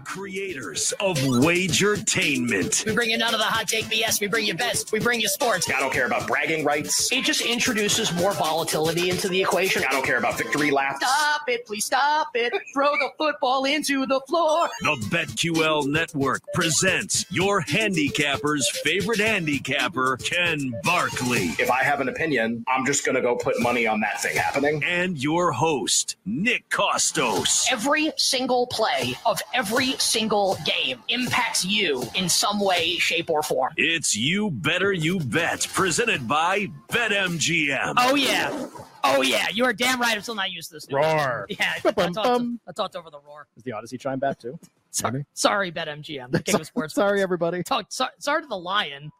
The 0.00 0.06
creators 0.06 0.92
of 1.00 1.18
Wagertainment. 1.18 2.86
We 2.86 2.94
bring 2.94 3.10
you 3.10 3.18
none 3.18 3.34
of 3.34 3.40
the 3.40 3.46
hot 3.46 3.68
take 3.68 3.86
BS. 3.86 4.20
We 4.20 4.28
bring 4.28 4.46
you 4.46 4.54
best. 4.54 4.92
We 4.92 4.98
bring 5.00 5.20
you 5.20 5.28
sports. 5.28 5.70
I 5.70 5.80
don't 5.80 5.92
care 5.92 6.06
about 6.06 6.26
bragging 6.26 6.64
rights. 6.64 7.12
It 7.12 7.24
just 7.24 7.42
introduces 7.42 8.12
more 8.14 8.32
volatility 8.32 9.10
into 9.10 9.28
the 9.28 9.40
equation. 9.42 9.82
I 9.88 9.92
don't 9.92 10.04
care 10.04 10.18
about 10.18 10.38
victory 10.38 10.70
laps. 10.70 10.98
Stop 11.06 11.48
it, 11.48 11.66
please 11.66 11.84
stop 11.84 12.28
it. 12.34 12.52
Throw 12.72 12.92
the 12.92 13.10
football 13.18 13.64
into 13.64 14.06
the 14.06 14.20
floor. 14.28 14.68
The 14.80 14.96
BetQL 15.10 15.86
Network 15.86 16.42
presents 16.54 17.26
your 17.30 17.60
handicapper's 17.60 18.68
favorite 18.82 19.20
handicapper, 19.20 20.16
Ken 20.18 20.72
Barkley. 20.82 21.54
If 21.58 21.70
I 21.70 21.82
have 21.82 22.00
an 22.00 22.08
opinion, 22.08 22.64
I'm 22.68 22.86
just 22.86 23.04
going 23.04 23.16
to 23.16 23.22
go 23.22 23.36
put 23.36 23.60
money 23.60 23.86
on 23.86 24.00
that 24.00 24.22
thing 24.22 24.36
happening. 24.36 24.82
And 24.84 25.22
your 25.22 25.52
host, 25.52 26.16
Nick 26.24 26.68
Kostos. 26.70 27.66
Every 27.70 28.12
single 28.16 28.66
play 28.66 29.14
of 29.26 29.40
every 29.52 29.89
single 29.98 30.56
game 30.64 31.02
impacts 31.08 31.64
you 31.64 32.02
in 32.14 32.28
some 32.28 32.60
way, 32.60 32.96
shape, 32.96 33.30
or 33.30 33.42
form. 33.42 33.72
It's 33.76 34.16
You 34.16 34.50
Better 34.50 34.92
You 34.92 35.18
Bet, 35.20 35.66
presented 35.72 36.28
by 36.28 36.68
BetMGM. 36.88 37.94
Oh, 37.96 38.14
yeah. 38.14 38.68
Oh, 39.02 39.22
yeah. 39.22 39.46
You 39.52 39.64
are 39.64 39.72
damn 39.72 40.00
right. 40.00 40.14
I'm 40.14 40.22
still 40.22 40.34
not 40.34 40.50
used 40.50 40.68
to 40.68 40.74
this. 40.74 40.88
New 40.88 40.96
Roar. 40.96 41.46
Yeah, 41.50 41.72
I, 41.84 41.88
I, 41.88 41.92
talked, 42.10 42.46
I 42.68 42.72
talked 42.72 42.96
over 42.96 43.10
the 43.10 43.20
roar. 43.26 43.46
Is 43.56 43.62
the 43.62 43.72
Audacy 43.72 43.98
chime 43.98 44.18
back 44.18 44.38
too? 44.38 44.58
Sorry, 44.92 45.24
sorry 45.34 45.70
BetMGM, 45.70 46.32
the 46.32 46.42
king 46.42 46.56
of 46.56 46.66
sports. 46.66 46.94
Sorry, 46.94 47.22
everybody. 47.22 47.62
Talk, 47.62 47.86
so, 47.90 48.06
sorry 48.18 48.42
to 48.42 48.48
the 48.48 48.58
lion. 48.58 49.12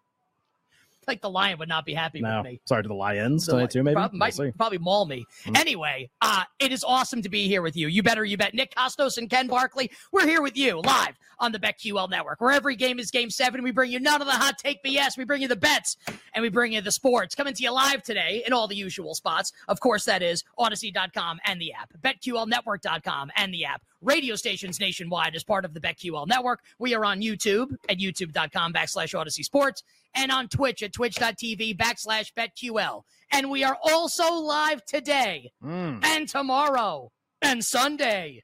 Like 1.11 1.21
the 1.23 1.29
lion 1.31 1.59
would 1.59 1.69
not 1.69 1.85
be 1.85 1.93
happy 1.93 2.21
No, 2.21 2.37
with 2.39 2.53
me. 2.53 2.61
sorry 2.67 2.85
to 2.85 2.89
the 2.89 2.95
Lions 2.95 3.45
The 3.47 3.53
tonight 3.53 3.71
too. 3.73 3.83
Maybe 3.83 3.95
Prob- 3.97 4.13
We'll 4.39 4.53
probably 4.53 4.79
maul 4.79 5.07
me. 5.07 5.27
Mm. 5.45 5.59
Anyway, 5.59 6.09
uh, 6.23 6.45
it 6.61 6.71
is 6.71 6.85
awesome 6.85 7.21
to 7.23 7.29
be 7.29 7.49
here 7.49 7.63
with 7.63 7.77
you. 7.77 7.89
You 7.89 8.05
better, 8.05 8.25
you 8.25 8.37
bet. 8.37 8.55
Nick 8.55 8.73
Kostos 8.77 9.19
and 9.19 9.29
Ken 9.29 9.49
Barkley, 9.49 9.91
we're 10.13 10.25
here 10.27 10.41
with 10.41 10.57
you 10.57 10.81
live 10.81 11.19
on 11.41 11.51
the 11.51 11.59
BetQL 11.59 12.09
network, 12.11 12.41
where 12.41 12.53
every 12.53 12.77
game 12.77 13.01
is 13.01 13.11
game 13.11 13.29
seven. 13.29 13.65
We 13.65 13.73
bring 13.73 13.91
you 13.91 13.99
none 13.99 14.21
of 14.21 14.29
the 14.29 14.33
hot 14.35 14.57
take 14.59 14.85
BS. 14.85 15.19
We 15.19 15.25
bring 15.25 15.43
you 15.43 15.49
the 15.49 15.57
bets 15.57 15.97
and 16.33 16.43
we 16.43 16.49
bring 16.49 16.75
you 16.75 16.81
the 16.81 16.93
sports. 16.93 17.35
Coming 17.35 17.55
to 17.55 17.63
you 17.65 17.73
live 17.73 18.05
today 18.05 18.45
in 18.47 18.53
all 18.53 18.69
the 18.69 18.77
usual 18.77 19.17
spots. 19.17 19.53
Of 19.67 19.81
course, 19.81 20.05
that 20.05 20.23
is 20.23 20.45
Audacy.com 20.61 21.41
and 21.45 21.61
the 21.61 21.73
app, 21.73 21.91
BetQLNetwork.com 22.01 23.33
and 23.37 23.53
the 23.53 23.65
app. 23.65 23.83
Radio 24.03 24.35
stations 24.35 24.81
nationwide 24.81 25.35
as 25.35 25.45
part 25.45 25.65
of 25.65 25.75
the 25.75 25.81
BetQL 25.81 26.27
network. 26.27 26.61
We 26.79 26.95
are 26.95 27.05
on 27.05 27.21
YouTube 27.21 27.75
at 27.89 27.99
youtube.com 27.99 28.73
backslash 28.73 29.15
Audacy 29.15 29.45
Sports 29.45 29.83
and 30.15 30.33
on 30.33 30.49
Twitch 30.49 30.83
at 30.83 30.93
twitch.tv 30.93 31.77
backslash 31.77 32.33
BetQL. 32.35 33.03
And 33.33 33.51
we 33.51 33.63
are 33.65 33.77
also 33.83 34.33
live 34.35 34.85
today 34.85 35.53
Mm. 35.63 36.05
and 36.05 36.29
tomorrow 36.29 37.13
and 37.43 37.65
Sunday 37.65 38.43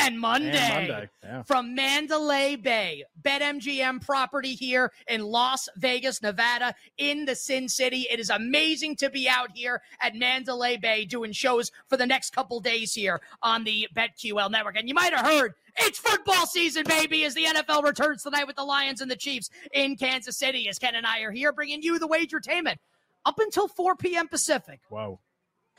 and 0.00 0.18
Monday, 0.18 0.58
And 0.58 0.88
Monday, 0.88 1.08
yeah. 1.22 1.42
from 1.42 1.74
Mandalay 1.74 2.56
Bay, 2.56 3.04
BetMGM 3.22 4.04
property 4.04 4.54
here 4.54 4.92
in 5.08 5.22
Las 5.22 5.68
Vegas, 5.76 6.22
Nevada, 6.22 6.74
in 6.98 7.24
the 7.24 7.34
Sin 7.34 7.68
City. 7.68 8.06
It 8.10 8.18
is 8.18 8.30
amazing 8.30 8.96
to 8.96 9.10
be 9.10 9.28
out 9.28 9.50
here 9.54 9.82
at 10.00 10.14
Mandalay 10.14 10.76
Bay 10.76 11.04
doing 11.04 11.32
shows 11.32 11.70
for 11.88 11.96
the 11.96 12.06
next 12.06 12.34
couple 12.34 12.60
days 12.60 12.94
here 12.94 13.20
on 13.42 13.64
the 13.64 13.88
BetQL 13.94 14.50
network. 14.50 14.76
And 14.76 14.88
you 14.88 14.94
might 14.94 15.12
have 15.12 15.26
heard 15.26 15.54
it's 15.78 15.98
football 15.98 16.46
season, 16.46 16.84
baby, 16.86 17.24
as 17.24 17.34
the 17.34 17.44
NFL 17.44 17.82
returns 17.82 18.22
tonight 18.22 18.46
with 18.46 18.56
the 18.56 18.64
Lions 18.64 19.00
and 19.00 19.10
the 19.10 19.16
Chiefs 19.16 19.50
in 19.72 19.96
Kansas 19.96 20.36
City. 20.36 20.68
As 20.68 20.78
Ken 20.78 20.94
and 20.94 21.06
I 21.06 21.20
are 21.20 21.30
here 21.30 21.52
bringing 21.52 21.82
you 21.82 21.98
the 21.98 22.08
wagertainment 22.08 22.76
up 23.24 23.38
until 23.38 23.68
4 23.68 23.96
p.m. 23.96 24.28
Pacific 24.28 24.80
Whoa. 24.88 25.20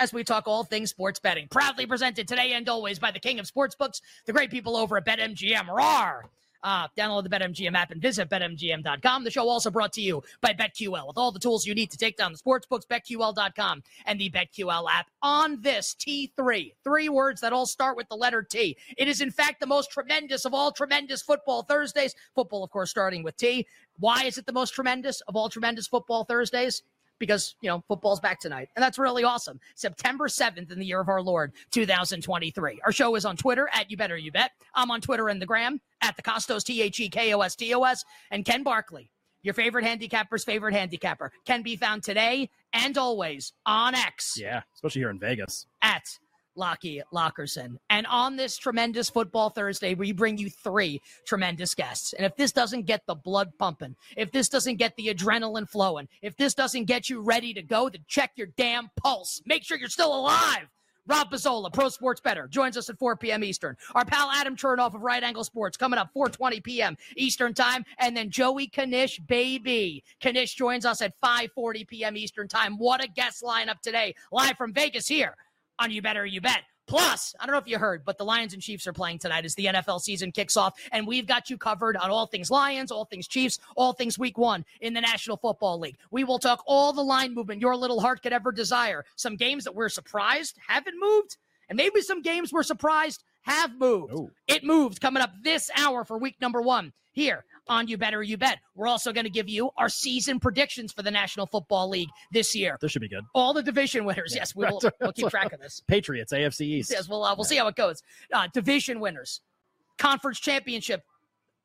As 0.02 0.12
we 0.12 0.24
talk 0.24 0.48
all 0.48 0.64
things 0.64 0.90
sports 0.90 1.20
betting. 1.20 1.48
Proudly 1.48 1.86
presented 1.86 2.28
today 2.28 2.54
and 2.54 2.68
always 2.68 2.98
by 2.98 3.12
the 3.12 3.20
king 3.20 3.40
of 3.40 3.46
sportsbooks, 3.46 4.02
the 4.26 4.34
great 4.34 4.50
people 4.50 4.76
over 4.76 4.98
at 4.98 5.06
BetMGM. 5.06 5.68
Rawr! 5.68 6.24
Uh, 6.64 6.88
download 6.98 7.24
the 7.24 7.30
BetMGM 7.30 7.76
app 7.76 7.92
and 7.92 8.02
visit 8.02 8.28
BetMGM.com. 8.30 9.24
The 9.24 9.32
show 9.32 9.48
also 9.48 9.70
brought 9.70 9.94
to 9.94 10.02
you 10.02 10.24
by 10.42 10.54
BetQL 10.54 11.08
with 11.08 11.18
all 11.18 11.32
the 11.32 11.40
tools 11.40 11.68
you 11.68 11.76
need 11.76 11.92
to 11.92 11.98
take 11.98 12.18
down 12.18 12.32
the 12.32 12.40
sportsbooks, 12.40 12.88
BetQL.com, 12.88 13.84
and 14.06 14.20
the 14.20 14.32
BetQL 14.32 14.86
app. 14.90 15.08
On 15.22 15.62
this 15.62 15.96
T3, 16.00 16.74
three 16.84 17.10
words 17.10 17.42
that 17.42 17.54
all 17.54 17.68
start 17.68 17.96
with 17.96 18.10
the 18.10 18.16
letter 18.16 18.42
T. 18.42 18.78
It 18.98 19.08
is, 19.08 19.22
in 19.22 19.30
fact, 19.30 19.60
the 19.60 19.68
most 19.68 19.92
tremendous 19.92 20.46
of 20.46 20.54
all 20.56 20.72
tremendous 20.72 21.22
football 21.22 21.62
Thursdays. 21.62 22.16
Football, 22.34 22.64
of 22.64 22.72
course, 22.72 22.90
starting 22.90 23.24
with 23.24 23.38
T. 23.38 23.68
Why 24.00 24.24
is 24.24 24.40
it 24.40 24.48
the 24.48 24.54
most 24.54 24.74
tremendous 24.74 25.22
of 25.22 25.36
all 25.36 25.50
tremendous 25.50 25.88
football 25.88 26.26
Thursdays? 26.26 26.82
Because 27.22 27.56
you 27.62 27.70
know 27.70 27.84
football's 27.88 28.20
back 28.20 28.40
tonight. 28.40 28.70
And 28.76 28.82
that's 28.84 28.98
really 28.98 29.24
awesome. 29.24 29.60
September 29.76 30.28
7th 30.28 30.72
in 30.72 30.80
the 30.80 30.86
year 30.86 31.00
of 31.00 31.08
our 31.08 31.22
lord 31.22 31.54
2023 31.72 32.82
our 32.84 32.92
show 32.92 33.16
is 33.16 33.26
on 33.26 33.38
twitter 33.38 33.70
at 33.74 33.90
you 33.92 33.96
better 33.96 34.18
you 34.18 34.32
bet. 34.32 34.52
I'm 34.76 34.90
on 34.92 35.00
twitter 35.02 35.30
and 35.30 35.42
the 35.42 35.46
gram 35.46 35.80
at 36.02 36.16
the 36.18 36.24
Kostos 36.24 36.64
T 36.64 36.82
H 36.82 37.00
E 37.00 37.10
K 37.10 37.34
O 37.34 37.42
S 37.42 37.56
T 37.56 37.74
O 37.74 37.84
S. 37.84 38.04
and 38.32 38.44
ken 38.44 38.64
barkley 38.64 39.12
your 39.44 39.54
favorite 39.54 39.86
handicapper's 39.86 40.44
favorite 40.44 40.74
handicapper 40.74 41.32
can 41.46 41.62
be 41.62 41.76
found 41.76 42.04
today 42.04 42.50
and 42.74 42.98
always 42.98 43.54
on 43.66 43.96
x. 43.96 44.36
Yeah, 44.40 44.62
especially 44.76 45.02
here 45.02 45.10
in 45.10 45.20
Vegas. 45.20 45.66
at 45.82 46.04
Lockie 46.56 47.02
Lockerson. 47.14 47.78
And 47.90 48.08
on 48.08 48.36
this 48.36 48.58
tremendous 48.58 49.10
football 49.10 49.50
Thursday, 49.50 49.94
we 49.94 50.12
bring 50.12 50.38
you 50.38 50.50
three 50.50 51.02
tremendous 51.26 51.74
guests. 51.76 52.14
And 52.14 52.26
if 52.26 52.36
this 52.36 52.52
doesn't 52.52 52.86
get 52.86 53.06
the 53.08 53.16
blood 53.16 53.52
pumping, 53.58 53.96
if 54.18 54.32
this 54.32 54.50
doesn't 54.50 54.78
get 54.78 54.96
the 54.96 55.08
adrenaline 55.08 55.70
flowing, 55.70 56.08
if 56.22 56.36
this 56.38 56.54
doesn't 56.54 56.86
get 56.86 57.10
you 57.10 57.22
ready 57.22 57.54
to 57.54 57.62
go, 57.62 57.90
then 57.90 58.04
check 58.08 58.32
your 58.36 58.48
damn 58.58 58.90
pulse. 58.98 59.42
Make 59.46 59.64
sure 59.64 59.78
you're 59.78 59.90
still 59.90 60.16
alive. 60.16 60.68
Rob 61.08 61.32
Pizzola, 61.32 61.74
Pro 61.74 61.90
Sports 61.90 62.22
Bettor, 62.22 62.48
joins 62.48 62.78
us 62.78 62.90
at 62.90 63.00
4 63.00 63.18
p.m. 63.18 63.44
Eastern. 63.44 63.76
Our 63.96 64.06
pal 64.06 64.30
Adam 64.30 64.56
Chernoff 64.56 64.94
of 64.94 65.02
Right 65.02 65.24
Angle 65.24 65.44
Sports 65.44 65.76
coming 65.76 65.98
up 65.98 66.10
4:20 66.16 66.64
p.m. 66.64 66.96
Eastern 67.18 67.54
Time, 67.54 67.84
and 67.98 68.16
then 68.16 68.30
Joey 68.30 68.68
Knish, 68.68 69.20
baby, 69.20 70.04
Knish 70.24 70.54
joins 70.54 70.86
us 70.86 71.02
at 71.02 71.20
5:40 71.22 71.88
p.m. 71.88 72.18
Eastern 72.18 72.48
Time. 72.48 72.78
What 72.78 73.04
a 73.04 73.08
guest 73.08 73.42
lineup 73.42 73.82
today, 73.82 74.14
live 74.32 74.58
from 74.58 74.74
Vegas 74.74 75.08
here 75.08 75.36
on 75.80 75.92
You 75.92 76.02
Better 76.02 76.26
You 76.26 76.42
Bet. 76.42 76.64
Plus, 76.88 77.34
I 77.40 77.46
don't 77.46 77.54
know 77.54 77.60
if 77.60 77.68
you 77.68 77.78
heard, 77.78 78.04
but 78.04 78.18
the 78.18 78.26
Lions 78.26 78.54
and 78.54 78.62
Chiefs 78.62 78.86
are 78.86 78.92
playing 78.92 79.20
tonight 79.20 79.46
as 79.46 79.56
the 79.56 79.68
NFL 79.68 80.02
season 80.02 80.32
kicks 80.32 80.58
off, 80.58 80.78
and 80.92 81.08
we've 81.08 81.26
got 81.26 81.50
you 81.50 81.58
covered 81.58 81.96
on 81.96 82.10
all 82.10 82.26
things 82.26 82.52
Lions, 82.52 82.92
all 82.92 83.06
things 83.06 83.28
Chiefs, 83.28 83.60
all 83.78 83.94
things 83.94 84.20
Week 84.20 84.38
One 84.38 84.66
in 84.82 84.94
the 84.94 85.00
National 85.00 85.38
Football 85.38 85.80
League. 85.80 85.96
We 86.10 86.26
will 86.26 86.40
talk 86.40 86.62
all 86.66 86.92
the 86.92 87.04
line 87.04 87.34
movement 87.34 87.62
your 87.62 87.78
little 87.78 88.02
heart 88.02 88.22
could 88.22 88.34
ever 88.34 88.52
desire. 88.52 89.06
Some 89.16 89.38
games 89.38 89.64
that 89.64 89.76
we're 89.76 89.88
surprised 89.88 90.58
haven't 90.68 91.00
moved, 91.00 91.38
and 91.70 91.78
maybe 91.78 92.02
some 92.02 92.22
games 92.22 92.52
we're 92.52 92.64
surprised 92.64 93.24
have 93.44 93.78
moved. 93.78 94.14
Oh. 94.16 94.30
It 94.48 94.64
moved 94.64 95.02
coming 95.02 95.22
up 95.24 95.32
this 95.44 95.70
hour 95.78 96.04
for 96.06 96.18
Week 96.18 96.36
Number 96.42 96.62
One 96.62 96.94
here 97.12 97.44
on 97.68 97.88
You 97.88 97.98
Better 97.98 98.22
You 98.24 98.38
Bet. 98.38 98.60
We're 98.76 98.88
also 98.88 99.12
going 99.14 99.24
to 99.26 99.30
give 99.30 99.50
you 99.50 99.70
our 99.78 99.90
season 99.90 100.40
predictions 100.40 100.92
for 100.94 101.04
the 101.04 101.12
National 101.12 101.46
Football 101.46 101.90
League 101.90 102.10
this 102.32 102.56
year. 102.56 102.78
This 102.82 102.92
should 102.92 103.02
be 103.02 103.10
good. 103.10 103.24
All 103.34 103.54
the 103.54 103.64
division 103.64 104.06
winners. 104.06 104.34
Yes, 104.36 104.56
we 104.56 104.66
will. 104.66 104.82
We'll 105.02 105.12
keep 105.14 105.30
track 105.30 105.52
of 105.54 105.60
this. 105.60 105.82
Patriots, 105.88 106.32
AFC 106.34 106.62
East. 106.62 106.92
Yes, 106.92 107.08
we'll 107.10 107.24
uh, 107.24 107.36
we'll 107.36 107.44
see 107.46 107.58
how 107.58 107.68
it 107.68 107.76
goes. 107.76 108.02
Uh, 108.32 108.48
division 108.54 109.00
winners, 109.00 109.42
conference 109.98 110.40
championship 110.40 111.04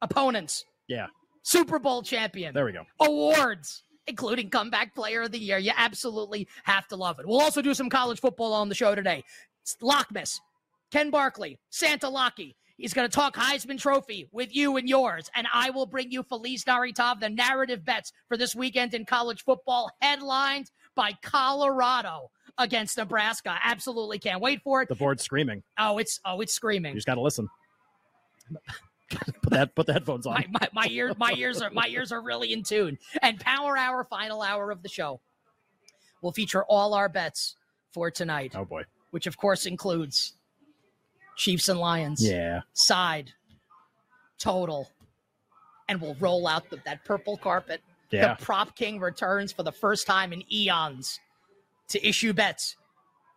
opponents, 0.03 0.65
Yeah, 0.89 1.07
Super 1.43 1.79
Bowl 1.79 2.03
champion, 2.03 2.53
there 2.55 2.65
we 2.65 2.73
go. 2.73 2.85
awards, 3.01 3.83
including 4.07 4.51
comeback 4.51 4.95
player 4.95 5.23
of 5.23 5.33
the 5.33 5.39
year. 5.39 5.59
You 5.59 5.73
absolutely 5.77 6.49
have 6.65 6.87
to 6.89 6.97
love 6.97 7.19
it. 7.19 7.27
We'll 7.27 7.41
also 7.41 7.63
do 7.63 7.73
some 7.75 7.89
college 7.89 8.21
football 8.21 8.53
on 8.53 8.69
the 8.69 8.75
show 8.75 8.95
today. 8.95 9.25
Lockmas, 9.83 10.39
Ken 10.91 11.11
Barkley, 11.11 11.59
Santa 11.71 12.09
Locky. 12.09 12.57
He's 12.77 12.93
going 12.93 13.09
to 13.09 13.15
talk 13.15 13.35
Heisman 13.35 13.79
Trophy 13.79 14.29
with 14.33 14.55
you 14.55 14.77
and 14.77 14.87
yours, 14.87 15.31
and 15.35 15.47
I 15.53 15.71
will 15.71 15.87
bring 15.87 16.11
you 16.11 16.23
Feliz 16.23 16.65
Naritov, 16.65 17.21
the 17.21 17.31
narrative 17.31 17.85
bets 17.85 18.13
for 18.29 18.37
this 18.37 18.55
weekend 18.55 18.93
in 18.93 19.07
college 19.07 19.45
football, 19.45 19.91
headlined 20.03 20.71
by 20.95 21.13
Colorado 21.23 22.31
against 22.59 22.99
Nebraska. 22.99 23.59
Absolutely 23.63 24.19
can't 24.19 24.43
wait 24.43 24.63
for 24.63 24.83
it. 24.83 24.89
The 24.89 24.95
board's 24.95 25.23
screaming. 25.23 25.63
Oh, 25.79 25.97
it's 25.99 26.21
oh, 26.25 26.41
it's 26.43 26.53
screaming. 26.53 26.93
You 26.93 26.99
just 26.99 27.07
got 27.07 27.15
to 27.15 27.23
listen. 27.23 27.49
put 29.11 29.51
that 29.51 29.75
put 29.75 29.87
the 29.87 29.93
headphones 29.95 30.27
on. 30.27 30.35
My, 30.35 30.47
my, 30.51 30.69
my 30.73 30.87
ear 30.91 31.15
my 31.17 31.33
ears 31.37 31.63
are 31.63 31.71
my 31.71 31.87
ears 31.89 32.13
are 32.13 32.23
really 32.23 32.53
in 32.53 32.63
tune. 32.63 32.99
And 33.23 33.41
Power 33.41 33.79
Hour, 33.79 34.05
final 34.05 34.43
hour 34.43 34.71
of 34.71 34.83
the 34.83 34.89
show, 34.89 35.21
will 36.23 36.33
feature 36.33 36.65
all 36.65 36.95
our 36.95 37.09
bets 37.09 37.57
for 37.93 38.11
tonight, 38.11 38.53
oh 38.55 38.65
boy. 38.65 38.83
which 39.11 39.27
of 39.27 39.37
course 39.37 39.65
includes 39.65 40.35
Chiefs 41.37 41.69
and 41.69 41.79
Lions. 41.79 42.27
Yeah. 42.27 42.63
side, 42.73 43.33
total, 44.39 44.91
and 45.89 46.01
we'll 46.01 46.17
roll 46.19 46.47
out 46.47 46.69
the, 46.71 46.81
that 46.85 47.05
purple 47.05 47.37
carpet. 47.37 47.81
Yeah. 48.11 48.35
The 48.35 48.45
prop 48.45 48.77
king 48.77 49.01
returns 49.01 49.53
for 49.53 49.63
the 49.63 49.73
first 49.73 50.07
time 50.07 50.33
in 50.33 50.43
eons 50.53 51.21
to 51.89 52.07
issue 52.07 52.33
bets 52.33 52.77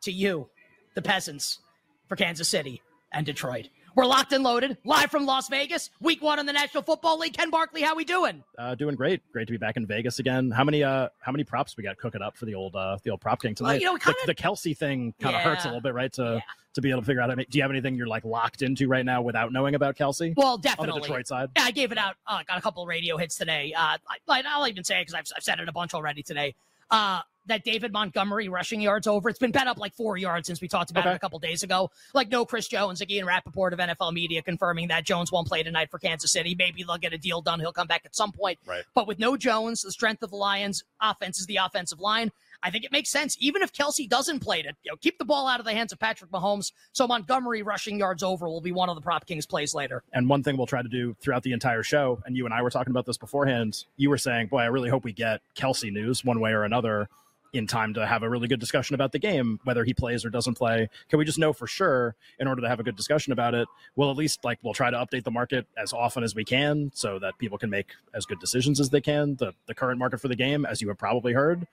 to 0.04 0.12
you, 0.12 0.50
the 0.96 1.02
peasants, 1.02 1.60
for 2.08 2.16
Kansas 2.16 2.48
City 2.48 2.82
and 3.12 3.26
Detroit. 3.26 3.70
We're 4.00 4.06
locked 4.06 4.32
and 4.32 4.46
loaded, 4.46 4.78
live 4.86 5.12
from 5.12 5.26
Las 5.26 5.50
Vegas, 5.50 5.90
week 6.00 6.24
one 6.24 6.40
in 6.40 6.46
the 6.46 6.54
National 6.54 6.82
Football 6.84 7.20
League. 7.20 7.34
Ken 7.34 7.50
Barkley, 7.50 7.82
how 7.82 7.96
we 7.96 8.06
doing? 8.06 8.46
Uh, 8.58 8.74
doing 8.74 8.96
great. 8.96 9.22
Great 9.34 9.46
to 9.48 9.52
be 9.52 9.58
back 9.58 9.76
in 9.76 9.86
Vegas 9.86 10.20
again. 10.20 10.52
How 10.52 10.64
many 10.64 10.86
uh 10.86 11.10
how 11.20 11.34
many 11.34 11.44
props 11.44 11.76
we 11.76 11.84
got 11.84 11.98
cooking 11.98 12.22
up 12.22 12.38
for 12.38 12.46
the 12.46 12.56
old 12.56 12.78
uh 12.78 12.96
the 13.04 13.10
old 13.10 13.20
prop 13.20 13.42
king 13.42 13.56
tonight? 13.56 13.82
you 13.82 13.88
know, 13.88 13.96
The- 13.98 14.00
kinda- 14.00 14.20
the, 14.28 14.36
Kelce 14.36 14.78
thing 14.78 15.14
kind 15.20 15.36
of 15.36 15.42
hurts 15.42 15.66
a 15.66 15.68
little 15.68 15.82
bit, 15.82 15.94
right? 15.94 16.14
To 16.14 16.36
Yeah. 16.36 16.40
to 16.76 16.82
be 16.82 16.92
able 16.92 17.02
to 17.02 17.06
figure 17.08 17.22
out. 17.22 17.30
I 17.30 17.36
mean, 17.36 17.46
do 17.50 17.58
you 17.58 17.62
have 17.62 17.72
anything 17.72 17.96
you're 17.96 18.08
like 18.08 18.24
locked 18.24 18.62
into 18.62 18.88
right 18.88 19.04
now 19.04 19.22
without 19.22 19.52
knowing 19.52 19.76
about 19.76 19.98
Kelce 19.98 20.34
Well, 20.38 20.54
on 20.54 20.62
definitely. 20.62 21.02
the 21.02 21.08
Detroit 21.08 21.28
side? 21.28 21.50
Yeah, 21.58 21.64
I 21.64 21.72
gave 21.72 21.92
it 21.92 21.98
out. 21.98 22.16
Uh, 22.26 22.42
got 22.48 22.58
a 22.58 22.62
couple 22.62 22.84
of 22.84 22.88
radio 22.88 23.18
hits 23.18 23.36
today. 23.36 23.74
Uh, 23.76 23.98
I, 24.30 24.44
I'll 24.48 24.66
even 24.66 24.86
say 24.86 25.00
it 25.00 25.08
because 25.08 25.14
I've, 25.16 25.26
I've 25.36 25.44
said 25.44 25.60
it 25.60 25.68
a 25.68 25.74
bunch 25.74 25.94
already 25.94 26.24
today. 26.24 26.56
Uh, 26.90 27.20
that 27.46 27.64
David 27.64 27.92
Montgomery 27.92 28.48
rushing 28.48 28.80
yards 28.82 29.08
over. 29.08 29.28
It's 29.30 29.40
been 29.40 29.52
bet 29.52 29.68
up 29.68 29.80
like 29.80 29.94
four 29.96 30.18
yards 30.18 30.46
since 30.48 30.62
we 30.62 30.68
talked 30.68 30.92
about 30.92 31.06
Okay. 31.06 31.14
it 31.14 31.16
a 31.16 31.20
couple 31.20 31.40
days 31.40 31.64
ago. 31.64 31.90
Like 32.14 32.30
no 32.30 32.46
Chris 32.46 32.68
Jones, 32.68 33.02
again, 33.02 33.26
Rapoport 33.26 33.74
of 33.74 33.80
NFL 33.80 34.14
Media 34.14 34.42
confirming 34.42 34.88
that 34.90 35.06
Jones 35.06 35.32
won't 35.32 35.48
play 35.48 35.64
tonight 35.64 35.90
for 35.90 35.98
Kansas 35.98 36.32
City. 36.32 36.54
Maybe 36.58 36.84
they'll 36.84 36.98
get 36.98 37.14
a 37.14 37.18
deal 37.18 37.42
done. 37.42 37.60
He'll 37.60 37.74
come 37.74 37.88
back 37.88 38.04
at 38.06 38.16
some 38.16 38.32
point. 38.32 38.60
Right. 38.68 38.84
But 38.94 39.08
with 39.08 39.18
no 39.20 39.36
Jones, 39.38 39.82
the 39.82 39.92
strength 39.92 40.22
of 40.22 40.30
the 40.30 40.36
Lions 40.36 40.84
offense 41.02 41.40
is 41.40 41.48
the 41.48 41.58
offensive 41.58 42.00
line. 42.00 42.32
I 42.62 42.72
think 42.72 42.84
it 42.84 42.92
makes 42.92 43.10
sense, 43.10 43.38
even 43.40 43.62
if 43.62 43.72
Kelce 43.72 44.08
doesn't 44.08 44.42
play 44.42 44.60
it, 44.60 44.76
you 44.84 44.92
know, 44.92 44.98
keep 44.98 45.18
the 45.18 45.24
ball 45.24 45.48
out 45.48 45.60
of 45.62 45.66
the 45.66 45.72
hands 45.72 45.94
of 45.94 46.00
Patrick 46.00 46.30
Mahomes. 46.30 46.74
So 46.92 47.08
Montgomery 47.08 47.64
rushing 47.64 47.98
yards 47.98 48.22
over 48.22 48.50
will 48.50 48.60
be 48.60 48.74
one 48.74 48.90
of 48.90 48.96
the 48.96 49.02
prop 49.02 49.26
kings 49.26 49.46
plays 49.46 49.74
later. 49.74 50.04
And 50.12 50.28
one 50.28 50.44
thing 50.44 50.58
we'll 50.58 50.68
try 50.68 50.82
to 50.82 50.90
do 50.90 51.16
throughout 51.22 51.44
the 51.44 51.54
entire 51.54 51.84
show, 51.84 52.22
and 52.26 52.36
you 52.36 52.44
and 52.44 52.54
I 52.54 52.62
were 52.62 52.70
talking 52.70 52.92
about 52.92 53.06
this 53.06 53.18
beforehand. 53.18 53.86
You 53.96 54.10
were 54.10 54.18
saying, 54.18 54.48
"Boy, 54.48 54.60
I 54.60 54.66
really 54.66 54.90
hope 54.90 55.06
we 55.06 55.14
get 55.14 55.40
Kelce 55.56 55.90
news 55.90 56.26
one 56.26 56.42
way 56.42 56.52
or 56.52 56.66
another 56.66 57.08
in 57.54 57.68
time 57.68 57.94
to 57.96 58.06
have 58.06 58.24
a 58.24 58.30
really 58.30 58.48
good 58.48 58.60
discussion 58.60 58.94
about 58.94 59.12
the 59.12 59.20
game, 59.20 59.60
whether 59.64 59.84
he 59.84 59.94
plays 59.94 60.24
or 60.24 60.30
doesn't 60.30 60.56
play. 60.56 60.90
Can 61.10 61.20
we 61.20 61.26
just 61.26 61.40
know 61.40 61.54
for 61.54 61.68
sure 61.68 62.16
in 62.40 62.48
order 62.48 62.62
to 62.62 62.70
have 62.70 62.80
a 62.80 62.84
good 62.84 62.96
discussion 62.96 63.34
about 63.34 63.56
it? 63.56 63.68
We'll 63.96 64.12
at 64.12 64.18
least 64.18 64.44
like 64.44 64.60
we'll 64.62 64.74
try 64.74 64.90
to 64.92 64.98
update 64.98 65.24
the 65.24 65.32
market 65.32 65.68
as 65.78 65.94
often 65.94 66.24
as 66.24 66.36
we 66.36 66.46
can 66.46 66.92
so 66.94 67.20
that 67.20 67.38
people 67.38 67.58
can 67.58 67.70
make 67.70 67.92
as 68.14 68.26
good 68.26 68.40
decisions 68.40 68.80
as 68.80 68.90
they 68.90 69.02
can. 69.02 69.36
The 69.36 69.54
the 69.68 69.74
current 69.74 70.00
market 70.00 70.20
for 70.20 70.28
the 70.28 70.36
game, 70.36 70.66
as 70.66 70.82
you 70.82 70.88
have 70.90 70.98
probably 70.98 71.34
heard, 71.34 71.68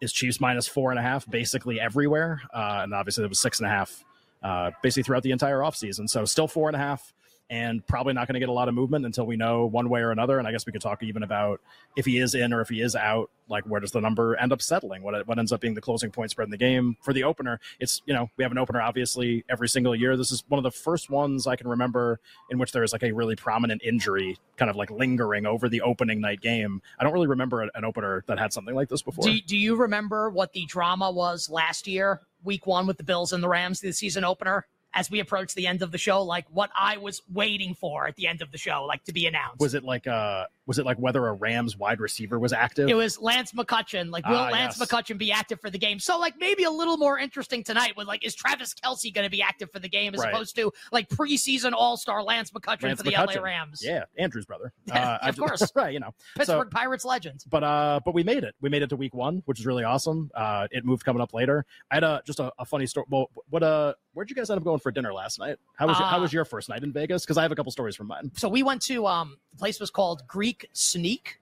is 0.00 0.12
Chiefs 0.12 0.40
minus 0.40 0.66
four 0.66 0.90
and 0.90 0.98
a 0.98 1.02
half 1.02 1.28
basically 1.28 1.80
everywhere, 1.80 2.42
uh, 2.54 2.80
and 2.82 2.94
obviously 2.94 3.24
it 3.24 3.28
was 3.28 3.40
six 3.40 3.60
and 3.60 3.66
a 3.66 3.70
half 3.70 4.04
uh, 4.42 4.70
basically 4.82 5.04
throughout 5.04 5.22
the 5.22 5.30
entire 5.32 5.58
offseason. 5.58 6.08
So 6.08 6.24
still 6.24 6.48
four 6.48 6.68
and 6.68 6.76
a 6.76 6.80
half 6.80 7.12
and 7.52 7.86
probably 7.86 8.14
not 8.14 8.26
going 8.26 8.32
to 8.32 8.40
get 8.40 8.48
a 8.48 8.52
lot 8.52 8.66
of 8.66 8.74
movement 8.74 9.04
until 9.04 9.26
we 9.26 9.36
know 9.36 9.66
one 9.66 9.90
way 9.90 10.00
or 10.00 10.10
another. 10.10 10.38
And 10.38 10.48
I 10.48 10.52
guess 10.52 10.64
we 10.64 10.72
could 10.72 10.80
talk 10.80 11.02
even 11.02 11.22
about 11.22 11.60
if 11.96 12.06
he 12.06 12.16
is 12.16 12.34
in 12.34 12.50
or 12.50 12.62
if 12.62 12.70
he 12.70 12.80
is 12.80 12.96
out, 12.96 13.30
like 13.46 13.64
where 13.64 13.78
does 13.78 13.90
the 13.90 14.00
number 14.00 14.34
end 14.36 14.54
up 14.54 14.62
settling? 14.62 15.02
What, 15.02 15.28
what 15.28 15.38
ends 15.38 15.52
up 15.52 15.60
being 15.60 15.74
the 15.74 15.82
closing 15.82 16.10
point 16.10 16.30
spread 16.30 16.46
in 16.46 16.50
the 16.50 16.56
game 16.56 16.96
for 17.02 17.12
the 17.12 17.24
opener? 17.24 17.60
It's, 17.78 18.00
you 18.06 18.14
know, 18.14 18.30
we 18.38 18.42
have 18.42 18.52
an 18.52 18.58
opener 18.58 18.80
obviously 18.80 19.44
every 19.50 19.68
single 19.68 19.94
year. 19.94 20.16
This 20.16 20.32
is 20.32 20.42
one 20.48 20.58
of 20.58 20.62
the 20.62 20.70
first 20.70 21.10
ones 21.10 21.46
I 21.46 21.56
can 21.56 21.68
remember 21.68 22.20
in 22.48 22.58
which 22.58 22.72
there 22.72 22.84
is 22.84 22.94
like 22.94 23.02
a 23.02 23.12
really 23.12 23.36
prominent 23.36 23.82
injury 23.84 24.38
kind 24.56 24.70
of 24.70 24.76
like 24.76 24.90
lingering 24.90 25.44
over 25.44 25.68
the 25.68 25.82
opening 25.82 26.22
night 26.22 26.40
game. 26.40 26.80
I 26.98 27.04
don't 27.04 27.12
really 27.12 27.26
remember 27.26 27.68
an 27.74 27.84
opener 27.84 28.24
that 28.28 28.38
had 28.38 28.54
something 28.54 28.74
like 28.74 28.88
this 28.88 29.02
before. 29.02 29.26
Do, 29.26 29.38
do 29.42 29.58
you 29.58 29.76
remember 29.76 30.30
what 30.30 30.54
the 30.54 30.64
drama 30.64 31.10
was 31.10 31.50
last 31.50 31.86
year, 31.86 32.22
week 32.44 32.66
one 32.66 32.86
with 32.86 32.96
the 32.96 33.04
Bills 33.04 33.34
and 33.34 33.42
the 33.42 33.48
Rams, 33.48 33.80
the 33.80 33.92
season 33.92 34.24
opener? 34.24 34.66
As 34.94 35.10
we 35.10 35.20
approach 35.20 35.54
the 35.54 35.66
end 35.66 35.82
of 35.82 35.90
the 35.90 35.98
show, 35.98 36.22
like 36.22 36.46
what 36.50 36.70
I 36.78 36.98
was 36.98 37.22
waiting 37.32 37.74
for 37.74 38.06
at 38.06 38.16
the 38.16 38.26
end 38.26 38.42
of 38.42 38.52
the 38.52 38.58
show, 38.58 38.84
like 38.84 39.04
to 39.04 39.12
be 39.12 39.26
announced. 39.26 39.60
was 39.60 39.74
it 39.74 39.84
like 39.84 40.06
uh 40.06 40.44
was 40.72 40.78
it 40.78 40.86
like 40.86 40.96
whether 40.96 41.26
a 41.26 41.34
Rams 41.34 41.76
wide 41.76 42.00
receiver 42.00 42.38
was 42.38 42.50
active? 42.54 42.88
It 42.88 42.94
was 42.94 43.20
Lance 43.20 43.52
McCutcheon. 43.52 44.10
Like, 44.10 44.26
will 44.26 44.36
Ah, 44.36 44.48
Lance 44.50 44.78
yes. 44.80 44.88
McCutcheon 44.90 45.18
be 45.18 45.30
active 45.30 45.60
for 45.60 45.68
the 45.68 45.76
game? 45.78 45.98
So, 45.98 46.18
like, 46.18 46.32
maybe 46.38 46.64
a 46.64 46.70
little 46.70 46.96
more 46.96 47.18
interesting 47.18 47.62
tonight 47.62 47.94
with 47.94 48.06
like, 48.06 48.24
is 48.24 48.34
Travis 48.34 48.72
Kelce 48.74 49.12
going 49.12 49.26
to 49.26 49.30
be 49.30 49.42
active 49.42 49.70
for 49.70 49.78
the 49.80 49.88
game 49.88 50.14
as 50.14 50.20
Right. 50.20 50.32
opposed 50.32 50.56
to 50.56 50.72
like 50.92 51.10
preseason 51.10 51.72
All 51.74 51.98
Star 51.98 52.22
Lance 52.22 52.50
McCutcheon 52.52 52.84
Lance 52.84 53.02
for 53.02 53.04
the 53.10 53.12
LA 53.16 53.40
Rams? 53.42 53.82
Yeah, 53.84 54.04
Andrew's 54.16 54.46
brother. 54.46 54.72
I 54.92 55.28
of 55.28 55.36
course. 55.36 55.70
right? 55.74 55.92
You 55.92 56.00
know, 56.00 56.14
Pittsburgh 56.36 56.70
Pirates 56.70 57.04
legend. 57.04 57.44
but 57.50 57.62
uh, 57.62 58.00
but 58.04 58.14
we 58.14 58.22
made 58.22 58.44
it. 58.44 58.54
We 58.62 58.70
made 58.70 58.80
it 58.82 58.88
to 58.88 58.96
week 58.96 59.14
one, 59.14 59.42
which 59.44 59.60
is 59.60 59.66
really 59.66 59.84
awesome. 59.84 60.30
Uh, 60.34 60.68
it 60.70 60.84
moved 60.86 61.04
coming 61.04 61.20
up 61.20 61.34
later. 61.34 61.66
I 61.90 61.96
had 61.96 62.04
a 62.04 62.22
just 62.26 62.40
a, 62.40 62.50
a 62.58 62.64
funny 62.64 62.86
story. 62.86 63.04
Well, 63.10 63.28
what 63.50 63.62
uh, 63.62 63.92
where'd 64.14 64.30
you 64.30 64.36
guys 64.36 64.48
end 64.48 64.58
up 64.58 64.64
going 64.64 64.78
for 64.78 64.90
dinner 64.90 65.12
last 65.12 65.38
night? 65.38 65.56
How 65.76 65.86
was 65.86 65.98
your, 65.98 66.08
how 66.08 66.16
Uh, 66.18 66.20
was 66.22 66.32
your 66.32 66.44
first 66.44 66.68
night 66.68 66.82
in 66.82 66.92
Vegas? 66.92 67.24
Because 67.24 67.36
I 67.36 67.42
have 67.42 67.52
a 67.52 67.54
couple 67.56 67.72
stories 67.72 67.96
from 67.96 68.06
mine. 68.06 68.30
So 68.36 68.48
we 68.48 68.62
went 68.62 68.80
to 68.82 69.06
um, 69.06 69.36
the 69.52 69.58
place 69.58 69.80
was 69.80 69.90
called 69.90 70.22
Greek 70.26 70.61
Sneak, 70.72 71.38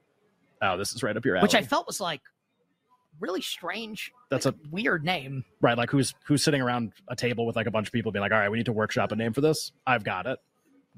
Oh, 0.63 0.77
this 0.77 0.93
is 0.93 1.03
right 1.03 1.17
up 1.17 1.25
your 1.25 1.37
alley. 1.37 1.43
which 1.43 1.55
I 1.55 1.63
felt 1.63 1.87
was 1.87 2.01
like 2.01 2.21
really 3.19 3.41
strange. 3.41 4.13
That's 4.31 4.45
like, 4.47 4.55
weird 4.71 5.05
name. 5.05 5.45
right. 5.61 5.77
Like 5.77 5.91
who's 5.91 6.15
who's 6.27 6.43
sitting 6.43 6.61
around 6.61 6.93
a 7.09 7.17
table 7.17 7.47
with 7.47 7.57
like 7.57 7.67
a 7.67 7.71
bunch 7.71 7.87
of 7.89 7.93
people 7.93 8.13
being 8.13 8.21
like, 8.21 8.33
all 8.33 8.39
right, 8.39 8.51
we 8.51 8.59
need 8.59 8.67
to 8.67 8.73
workshop 8.73 9.13
a 9.13 9.17
name 9.17 9.33
for 9.33 9.41
this. 9.41 9.73
I've 9.87 10.05
got 10.05 10.27
it. 10.27 10.39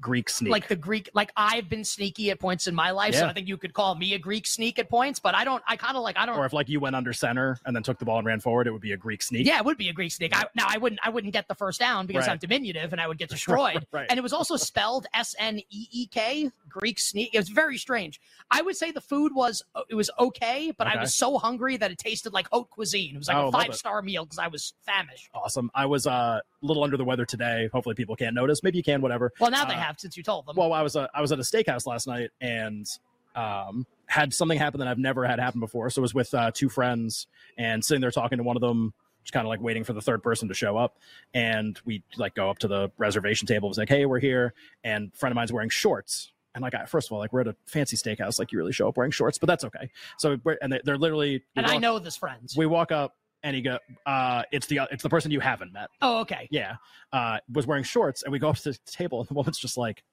Greek 0.01 0.29
sneak. 0.29 0.51
Like 0.51 0.67
the 0.67 0.75
Greek, 0.75 1.09
like 1.13 1.31
I've 1.37 1.69
been 1.69 1.83
sneaky 1.85 2.29
at 2.31 2.39
points 2.39 2.67
in 2.67 2.75
my 2.75 2.91
life, 2.91 3.15
so 3.15 3.25
I 3.27 3.33
think 3.33 3.47
you 3.47 3.57
could 3.57 3.73
call 3.73 3.95
me 3.95 4.13
a 4.13 4.19
Greek 4.19 4.45
sneak 4.45 4.77
at 4.79 4.89
points. 4.89 5.19
But 5.19 5.33
I 5.35 5.43
don't. 5.45 5.63
I 5.67 5.75
kind 5.77 5.95
of 5.95 6.03
like. 6.03 6.17
I 6.17 6.25
don't. 6.25 6.37
or 6.37 6.45
if 6.45 6.53
like 6.53 6.67
you 6.67 6.79
went 6.79 6.95
under 6.95 7.13
center 7.13 7.57
and 7.65 7.75
then 7.75 7.83
took 7.83 7.99
the 7.99 8.05
ball 8.05 8.17
and 8.17 8.27
ran 8.27 8.39
forward, 8.39 8.67
it 8.67 8.71
would 8.71 8.81
be 8.81 8.91
a 8.91 8.97
Greek 8.97 9.21
sneak. 9.21 9.47
Yeah, 9.47 9.57
it 9.59 9.65
would 9.65 9.77
be 9.77 9.89
a 9.89 9.93
Greek 9.93 10.11
sneak. 10.11 10.35
I, 10.35 10.43
now 10.55 10.65
I 10.67 10.77
wouldn't. 10.77 10.99
I 11.03 11.09
wouldn't 11.09 11.31
get 11.33 11.47
the 11.47 11.55
first 11.55 11.79
down 11.79 12.05
because 12.05 12.27
Right. 12.27 12.33
I'm 12.33 12.37
diminutive 12.37 12.91
and 12.91 12.99
I 13.01 13.07
would 13.07 13.17
get 13.17 13.29
destroyed. 13.37 13.85
Right. 13.91 14.07
And 14.09 14.17
it 14.17 14.21
was 14.23 14.33
also 14.33 14.57
spelled 14.57 15.05
S 15.13 15.35
N 15.39 15.59
E 15.59 15.87
E 15.91 16.07
K, 16.07 16.49
Greek 16.69 16.99
sneak. 16.99 17.33
It 17.33 17.39
was 17.39 17.49
very 17.49 17.77
strange. 17.77 18.19
I 18.51 18.61
would 18.61 18.75
say 18.75 18.91
the 18.91 19.01
food 19.01 19.33
was 19.33 19.63
it 19.89 19.95
was 19.95 20.09
okay, 20.19 20.73
but 20.77 20.87
I 20.87 20.99
was 20.99 21.15
so 21.15 21.37
hungry 21.37 21.77
that 21.77 21.91
it 21.91 21.97
tasted 21.97 22.33
like 22.33 22.47
haute 22.51 22.69
cuisine. 22.69 23.15
It 23.15 23.19
was 23.19 23.27
like 23.27 23.37
Oh, 23.37 23.47
a 23.47 23.51
five 23.51 23.75
star 23.75 24.01
meal 24.01 24.25
because 24.25 24.39
I 24.39 24.47
was 24.47 24.73
famished. 24.85 25.29
Awesome. 25.33 25.71
I 25.73 25.85
was 25.85 26.05
uh, 26.07 26.11
a 26.11 26.41
little 26.61 26.83
under 26.83 26.97
the 26.97 27.03
weather 27.05 27.25
today. 27.25 27.69
Hopefully 27.71 27.95
people 27.95 28.15
can't 28.15 28.35
notice. 28.35 28.63
Maybe 28.63 28.77
you 28.77 28.83
can, 28.83 29.01
whatever. 29.01 29.31
Well, 29.39 29.49
now 29.51 29.65
they 29.65 29.73
Uh, 29.73 29.82
have 29.83 29.99
since 29.99 30.17
you 30.17 30.23
told 30.23 30.45
them. 30.45 30.55
Well, 30.55 30.73
I 30.73 30.81
was 30.81 30.95
uh, 30.95 31.07
I 31.13 31.21
was 31.21 31.31
at 31.31 31.39
a 31.39 31.43
steakhouse 31.43 31.85
last 31.85 32.07
night 32.07 32.31
and 32.41 32.87
um, 33.35 33.85
had 34.07 34.33
something 34.33 34.57
happen 34.57 34.79
that 34.79 34.87
I've 34.87 34.97
never 34.97 35.25
had 35.25 35.39
happen 35.39 35.59
before. 35.59 35.89
So 35.89 36.01
I 36.01 36.03
was 36.03 36.13
with 36.13 36.33
uh, 36.33 36.51
two 36.53 36.69
friends 36.69 37.27
and 37.57 37.83
sitting 37.83 38.01
there 38.01 38.11
talking 38.11 38.37
to 38.37 38.43
one 38.43 38.55
of 38.55 38.61
them, 38.61 38.93
just 39.23 39.33
kind 39.33 39.45
of 39.45 39.49
like 39.49 39.61
waiting 39.61 39.83
for 39.83 39.93
the 39.93 40.01
third 40.01 40.21
person 40.21 40.47
to 40.49 40.53
show 40.53 40.77
up. 40.77 40.97
And 41.33 41.79
we 41.85 42.03
like 42.17 42.35
go 42.35 42.49
up 42.49 42.59
to 42.59 42.67
the 42.67 42.91
reservation 42.97 43.47
table. 43.47 43.67
and 43.67 43.71
was 43.71 43.77
like, 43.77 43.89
"Hey, 43.89 44.05
we're 44.05 44.19
here." 44.19 44.53
And 44.83 45.11
a 45.13 45.17
friend 45.17 45.31
of 45.31 45.35
mine's 45.35 45.51
wearing 45.51 45.69
shorts. 45.69 46.31
And 46.55 46.61
like, 46.61 46.75
I, 46.75 46.85
first 46.85 47.07
of 47.07 47.13
all, 47.13 47.19
like 47.19 47.33
we're 47.33 47.41
at 47.41 47.47
a 47.47 47.55
fancy 47.65 47.97
steakhouse, 47.97 48.37
like 48.37 48.51
you 48.51 48.59
really 48.59 48.73
show 48.73 48.87
up 48.87 48.95
wearing 48.95 49.11
shorts, 49.11 49.39
but 49.39 49.47
that's 49.47 49.63
okay. 49.63 49.89
So 50.19 50.37
we're, 50.43 50.57
and 50.61 50.71
they, 50.71 50.81
they're 50.83 50.99
literally. 50.99 51.43
and 51.55 51.65
I 51.65 51.77
know 51.77 51.97
this 51.97 52.15
friend. 52.15 52.47
We 52.55 52.67
walk 52.67 52.91
up 52.91 53.15
and 53.43 53.55
he 53.55 53.61
go, 53.61 53.77
uh, 54.05 54.43
"It's 54.51 54.67
the 54.67 54.81
it's 54.91 55.03
the 55.03 55.09
person 55.09 55.31
you 55.31 55.39
haven't 55.39 55.73
met." 55.73 55.89
oh, 56.01 56.19
okay. 56.21 56.47
yeah, 56.51 56.75
uh, 57.11 57.39
was 57.51 57.67
wearing 57.67 57.83
shorts, 57.83 58.23
and 58.23 58.31
we 58.31 58.39
go 58.39 58.49
up 58.49 58.57
to 58.57 58.71
the 58.71 58.77
table, 58.85 59.19
and 59.19 59.27
the 59.29 59.33
woman's 59.33 59.57
just 59.59 59.77
like, 59.77 60.03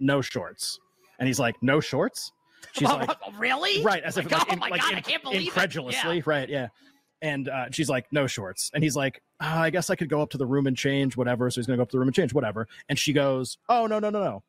"No 0.00 0.20
shorts," 0.22 0.78
and 1.18 1.26
he's 1.26 1.38
like, 1.40 1.56
"No 1.62 1.80
shorts." 1.80 2.32
She's 2.72 2.88
like, 2.88 3.10
really? 3.38 3.82
right, 3.84 4.02
as 4.02 4.16
if 4.16 4.30
like, 4.30 4.42
oh 4.48 4.52
in- 4.52 4.58
my 4.58 4.68
like 4.68 4.80
god, 4.80 4.92
in- 4.92 4.98
I 4.98 5.00
can't 5.02 5.22
believe 5.22 5.40
it. 5.42 5.44
incredulously, 5.46 6.16
Yeah. 6.16 6.22
right? 6.26 6.48
Yeah, 6.48 6.68
and 7.22 7.48
uh, 7.48 7.66
she's 7.70 7.88
like, 7.88 8.06
"No 8.12 8.26
shorts," 8.26 8.70
and 8.74 8.82
he's 8.82 8.96
like, 8.96 9.22
uh, 9.40 9.46
"I 9.46 9.70
guess 9.70 9.90
I 9.90 9.96
could 9.96 10.08
go 10.08 10.20
up 10.22 10.30
to 10.30 10.38
the 10.38 10.46
room 10.46 10.66
and 10.66 10.76
change, 10.76 11.16
whatever." 11.16 11.50
So 11.50 11.60
he's 11.60 11.66
gonna 11.66 11.76
go 11.76 11.82
up 11.82 11.90
to 11.90 11.96
the 11.96 11.98
room 12.00 12.08
and 12.08 12.14
change, 12.14 12.32
whatever. 12.32 12.66
And 12.88 12.98
she 12.98 13.12
goes, 13.12 13.58
"Oh 13.68 13.86
no, 13.86 13.98
no, 13.98 14.10
no, 14.10 14.22
no, 14.22 14.42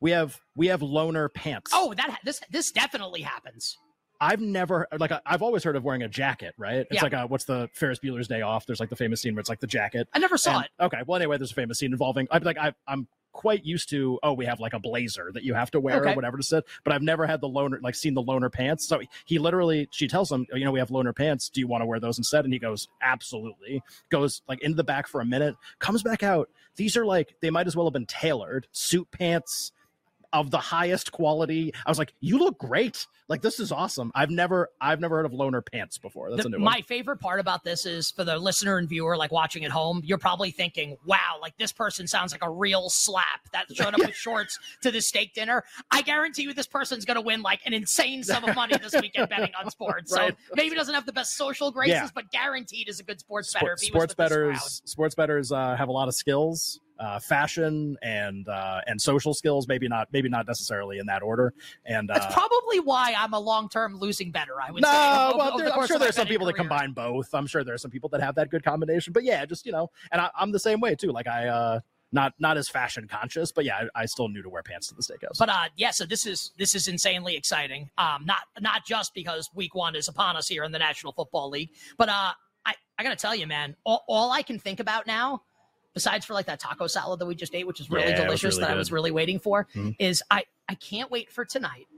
we 0.00 0.10
have 0.12 0.40
we 0.56 0.68
have 0.68 0.80
loaner 0.80 1.32
pants." 1.32 1.70
Oh, 1.74 1.94
that 1.94 2.18
this 2.24 2.40
this 2.50 2.72
definitely 2.72 3.20
happens. 3.22 3.76
I've 4.20 4.40
never 4.40 4.86
like 4.98 5.12
I've 5.24 5.42
always 5.42 5.64
heard 5.64 5.76
of 5.76 5.84
wearing 5.84 6.02
a 6.02 6.08
jacket, 6.08 6.54
right? 6.58 6.80
It's 6.80 6.88
Yeah. 6.92 7.02
like 7.02 7.12
a, 7.14 7.26
what's 7.26 7.44
the 7.44 7.68
Ferris 7.72 7.98
Bueller's 8.00 8.28
Day 8.28 8.42
Off? 8.42 8.66
There's 8.66 8.80
like 8.80 8.90
the 8.90 8.96
famous 8.96 9.22
scene 9.22 9.34
where 9.34 9.40
it's 9.40 9.48
like 9.48 9.60
the 9.60 9.66
jacket. 9.66 10.08
I 10.12 10.18
never 10.18 10.36
saw 10.36 10.56
And- 10.56 10.64
it. 10.66 10.70
Okay. 10.84 10.98
Well, 11.06 11.16
anyway, 11.16 11.38
there's 11.38 11.52
a 11.52 11.54
famous 11.54 11.78
scene 11.78 11.92
involving. 11.92 12.28
I'm 12.30 12.42
like, 12.42 12.58
I, 12.58 12.74
I'm 12.86 13.08
quite 13.32 13.64
used 13.64 13.88
to. 13.90 14.18
Oh, 14.22 14.32
we 14.34 14.44
have 14.44 14.60
like 14.60 14.72
a 14.74 14.78
blazer 14.80 15.30
that 15.32 15.42
you 15.44 15.54
have 15.54 15.70
to 15.70 15.80
wear 15.80 16.00
Okay. 16.00 16.12
or 16.12 16.16
whatever 16.16 16.36
to 16.36 16.42
sit. 16.42 16.64
But 16.84 16.92
I've 16.92 17.00
never 17.00 17.26
had 17.26 17.40
the 17.40 17.48
loaner 17.48 17.80
like, 17.80 17.94
seen 17.94 18.12
the 18.12 18.22
loaner 18.22 18.52
pants. 18.52 18.86
So 18.86 19.00
he 19.24 19.38
literally, 19.38 19.88
she 19.92 20.06
tells 20.08 20.30
him, 20.30 20.46
you 20.52 20.64
know, 20.64 20.72
we 20.72 20.80
have 20.80 20.88
loaner 20.90 21.16
pants. 21.16 21.48
Do 21.48 21.60
you 21.60 21.66
want 21.68 21.80
to 21.82 21.86
wear 21.86 22.00
those 22.00 22.18
instead? 22.18 22.44
And 22.44 22.52
he 22.52 22.58
goes, 22.58 22.88
absolutely. 23.00 23.82
Goes 24.10 24.42
like 24.48 24.60
into 24.62 24.76
the 24.76 24.84
back 24.84 25.06
for 25.06 25.20
a 25.20 25.24
minute, 25.24 25.54
comes 25.78 26.02
back 26.02 26.22
out. 26.22 26.50
These 26.76 26.96
are 26.96 27.06
like 27.06 27.34
they 27.40 27.50
might 27.50 27.66
as 27.66 27.76
well 27.76 27.86
have 27.86 27.92
been 27.92 28.06
tailored 28.06 28.66
suit 28.72 29.08
pants. 29.12 29.72
Of 30.32 30.52
the 30.52 30.58
highest 30.58 31.10
quality. 31.10 31.72
I 31.84 31.90
was 31.90 31.98
like, 31.98 32.14
"You 32.20 32.38
look 32.38 32.56
great! 32.56 33.04
Like 33.28 33.42
this 33.42 33.58
is 33.58 33.72
awesome." 33.72 34.12
I've 34.14 34.30
never 34.30 34.68
I've 34.80 35.00
never 35.00 35.16
heard 35.16 35.26
of 35.26 35.32
loaner 35.32 35.60
pants 35.64 35.98
before. 35.98 36.30
That's 36.30 36.42
The- 36.42 36.48
a 36.48 36.50
new 36.52 36.58
my 36.60 36.74
one. 36.76 36.82
favorite 36.84 37.16
part 37.18 37.40
about 37.40 37.64
this 37.64 37.84
is 37.84 38.12
for 38.12 38.22
the 38.22 38.38
listener 38.38 38.78
and 38.78 38.88
viewer, 38.88 39.16
like 39.16 39.32
watching 39.32 39.64
at 39.64 39.72
home, 39.72 40.02
you're 40.04 40.18
probably 40.18 40.52
thinking, 40.52 40.96
wow, 41.04 41.38
like 41.42 41.58
this 41.58 41.72
person 41.72 42.06
sounds 42.06 42.30
like 42.30 42.44
a 42.44 42.50
real 42.50 42.88
slap 42.90 43.40
that 43.52 43.66
showed 43.74 43.92
up 43.94 43.98
with 44.06 44.14
shorts 44.14 44.56
to 44.82 44.92
the 44.92 45.00
steak 45.00 45.34
dinner. 45.34 45.64
I 45.90 46.02
guarantee 46.02 46.42
you 46.42 46.54
this 46.54 46.68
person's 46.68 47.04
going 47.04 47.16
to 47.16 47.20
win 47.22 47.42
like 47.42 47.60
an 47.66 47.72
insane 47.74 48.22
sum 48.22 48.44
of 48.44 48.54
money 48.54 48.76
this 48.80 48.94
weekend 49.02 49.28
betting 49.30 49.52
on 49.60 49.68
sports. 49.72 50.12
Right. 50.16 50.36
So 50.48 50.54
maybe 50.54 50.76
doesn't 50.76 50.94
have 50.94 51.06
the 51.06 51.12
best 51.12 51.34
social 51.36 51.72
graces, 51.72 51.90
Yeah. 51.94 52.08
but 52.14 52.30
guaranteed 52.30 52.88
is 52.88 53.00
a 53.00 53.02
good 53.02 53.18
sports 53.18 53.48
Sport- 53.48 53.78
bettor. 53.80 53.84
sports 53.84 54.14
crowd. 54.14 54.28
bettors 54.28 54.82
sports 54.84 55.14
bettors 55.16 55.50
uh, 55.50 55.74
have 55.74 55.88
a 55.88 55.92
lot 55.92 56.06
of 56.06 56.14
skills 56.14 56.78
uh, 57.00 57.18
fashion 57.18 57.96
and 58.02 58.48
uh, 58.48 58.80
and 58.86 59.00
social 59.00 59.34
skills 59.34 59.66
maybe 59.66 59.88
not 59.88 60.08
maybe 60.12 60.28
not 60.28 60.46
necessarily 60.46 60.98
in 60.98 61.06
that 61.06 61.22
order 61.22 61.52
and 61.86 62.10
uh, 62.10 62.18
That's 62.18 62.32
probably 62.32 62.80
why 62.80 63.14
I'm 63.16 63.32
a 63.32 63.40
long-term 63.40 63.96
losing 63.96 64.30
bettor. 64.30 64.60
I 64.60 64.70
would 64.70 64.82
no, 64.82 64.88
say. 64.88 65.38
well, 65.38 65.54
over 65.54 65.64
the 65.64 65.74
I'm 65.74 65.86
sure 65.86 65.98
there's 65.98 66.14
some 66.14 66.26
people 66.26 66.46
that 66.46 66.56
combine 66.56 66.92
both. 66.92 67.34
I'm 67.34 67.46
sure 67.46 67.64
there 67.64 67.74
are 67.74 67.78
some 67.78 67.90
people 67.90 68.08
that 68.10 68.20
have 68.20 68.34
that 68.36 68.50
good 68.50 68.64
combination. 68.64 69.12
But 69.12 69.24
yeah, 69.24 69.44
just 69.46 69.66
you 69.66 69.72
know, 69.72 69.90
and 70.12 70.20
I, 70.20 70.30
I'm 70.38 70.52
the 70.52 70.58
same 70.58 70.80
way 70.80 70.94
too. 70.94 71.10
Like 71.10 71.26
I, 71.26 71.48
uh, 71.48 71.80
not 72.12 72.34
not 72.38 72.56
as 72.56 72.68
fashion 72.68 73.06
conscious, 73.06 73.52
but 73.52 73.64
yeah, 73.64 73.84
I, 73.94 74.02
I 74.02 74.06
still 74.06 74.28
knew 74.28 74.42
to 74.42 74.48
wear 74.48 74.62
pants 74.62 74.88
to 74.88 74.94
the 74.94 75.02
steakhouse. 75.02 75.38
But 75.38 75.48
uh, 75.48 75.68
yeah, 75.76 75.90
so 75.90 76.04
this 76.04 76.26
is 76.26 76.52
this 76.58 76.74
is 76.74 76.88
insanely 76.88 77.36
exciting. 77.36 77.90
Um, 77.98 78.24
not 78.24 78.42
not 78.60 78.84
just 78.84 79.14
because 79.14 79.48
week 79.54 79.74
one 79.74 79.94
is 79.94 80.08
upon 80.08 80.36
us 80.36 80.48
here 80.48 80.64
in 80.64 80.72
the 80.72 80.78
National 80.78 81.12
Football 81.12 81.50
League, 81.50 81.70
but 81.96 82.08
uh, 82.08 82.32
I 82.66 82.74
I 82.98 83.02
gotta 83.02 83.16
tell 83.16 83.34
you, 83.34 83.46
man, 83.46 83.76
all, 83.84 84.04
all 84.08 84.32
I 84.32 84.42
can 84.42 84.58
think 84.58 84.80
about 84.80 85.06
now, 85.06 85.42
besides 85.94 86.24
for 86.26 86.34
like 86.34 86.46
that 86.46 86.60
taco 86.60 86.86
salad 86.86 87.18
that 87.20 87.26
we 87.26 87.34
just 87.34 87.54
ate, 87.54 87.66
which 87.66 87.80
is 87.80 87.90
really 87.90 88.10
Yeah, 88.10 88.24
delicious, 88.24 88.54
really 88.56 88.60
that 88.62 88.70
I 88.70 88.74
was 88.76 88.92
really 88.92 89.10
waiting 89.10 89.38
for, 89.38 89.66
Mhm. 89.74 89.96
is 89.98 90.22
I 90.30 90.44
I 90.68 90.74
can't 90.76 91.10
wait 91.10 91.32
for 91.32 91.44
tonight. 91.44 91.88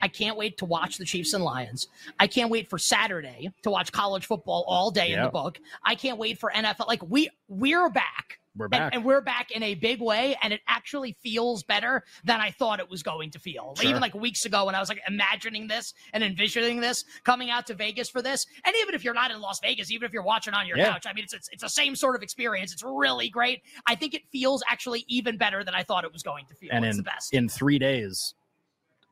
I 0.00 0.08
can't 0.08 0.36
wait 0.38 0.58
to 0.58 0.64
watch 0.64 0.96
the 0.98 1.04
Chiefs 1.04 1.32
and 1.34 1.44
Lions. 1.44 1.88
I 2.18 2.26
can't 2.26 2.50
wait 2.50 2.68
for 2.68 2.78
Saturday 2.78 3.50
to 3.62 3.70
watch 3.70 3.92
college 3.92 4.24
football 4.26 4.64
all 4.66 4.90
day 4.90 5.12
in 5.12 5.22
the 5.22 5.28
book. 5.28 5.58
I 5.82 5.94
can't 5.94 6.18
wait 6.18 6.38
for 6.38 6.50
NFL. 6.50 6.86
Like 6.86 7.02
we 7.02 7.28
we're 7.48 7.88
back. 7.90 8.38
We're 8.56 8.66
And- 8.66 8.70
back. 8.70 8.94
And, 8.94 9.04
we're 9.04 9.20
back 9.20 9.50
in 9.50 9.62
a 9.62 9.74
big 9.74 10.00
way, 10.00 10.36
and 10.42 10.52
it 10.52 10.60
actually 10.66 11.12
feels 11.22 11.62
better 11.62 12.04
than 12.24 12.40
I 12.40 12.50
thought 12.50 12.80
it 12.80 12.88
was 12.88 13.02
going 13.02 13.30
to 13.32 13.38
feel. 13.38 13.74
Sure. 13.76 13.88
Even 13.88 14.00
like 14.00 14.14
weeks 14.14 14.44
ago 14.44 14.64
when 14.66 14.74
I 14.74 14.80
was 14.80 14.88
like 14.88 15.00
imagining 15.06 15.66
this 15.68 15.94
and 16.12 16.24
envisioning 16.24 16.80
this, 16.80 17.04
coming 17.24 17.50
out 17.50 17.66
to 17.66 17.74
Vegas 17.74 18.08
for 18.08 18.22
this. 18.22 18.46
And 18.64 18.74
even 18.82 18.94
if 18.94 19.04
you're 19.04 19.14
not 19.14 19.30
in 19.30 19.40
Las 19.40 19.60
Vegas, 19.60 19.90
even 19.90 20.06
if 20.06 20.12
you're 20.12 20.22
watching 20.22 20.54
on 20.54 20.66
your 20.66 20.76
Yeah. 20.78 20.92
couch, 20.92 21.06
I 21.06 21.12
mean, 21.12 21.24
it's, 21.24 21.32
it's 21.34 21.48
it's 21.52 21.62
the 21.62 21.68
same 21.68 21.94
sort 21.94 22.16
of 22.16 22.22
experience. 22.22 22.72
It's 22.72 22.82
really 22.82 23.28
great. 23.28 23.62
I 23.86 23.94
think 23.94 24.14
it 24.14 24.22
feels 24.32 24.62
actually 24.68 25.04
even 25.08 25.36
better 25.36 25.62
than 25.62 25.74
I 25.74 25.82
thought 25.82 26.04
it 26.04 26.12
was 26.12 26.22
going 26.22 26.46
to 26.46 26.54
feel. 26.54 26.70
and 26.72 26.84
it's 26.84 26.92
in 26.94 26.96
the 26.98 27.02
best. 27.02 27.34
in 27.34 27.48
three 27.48 27.78
days, 27.78 28.34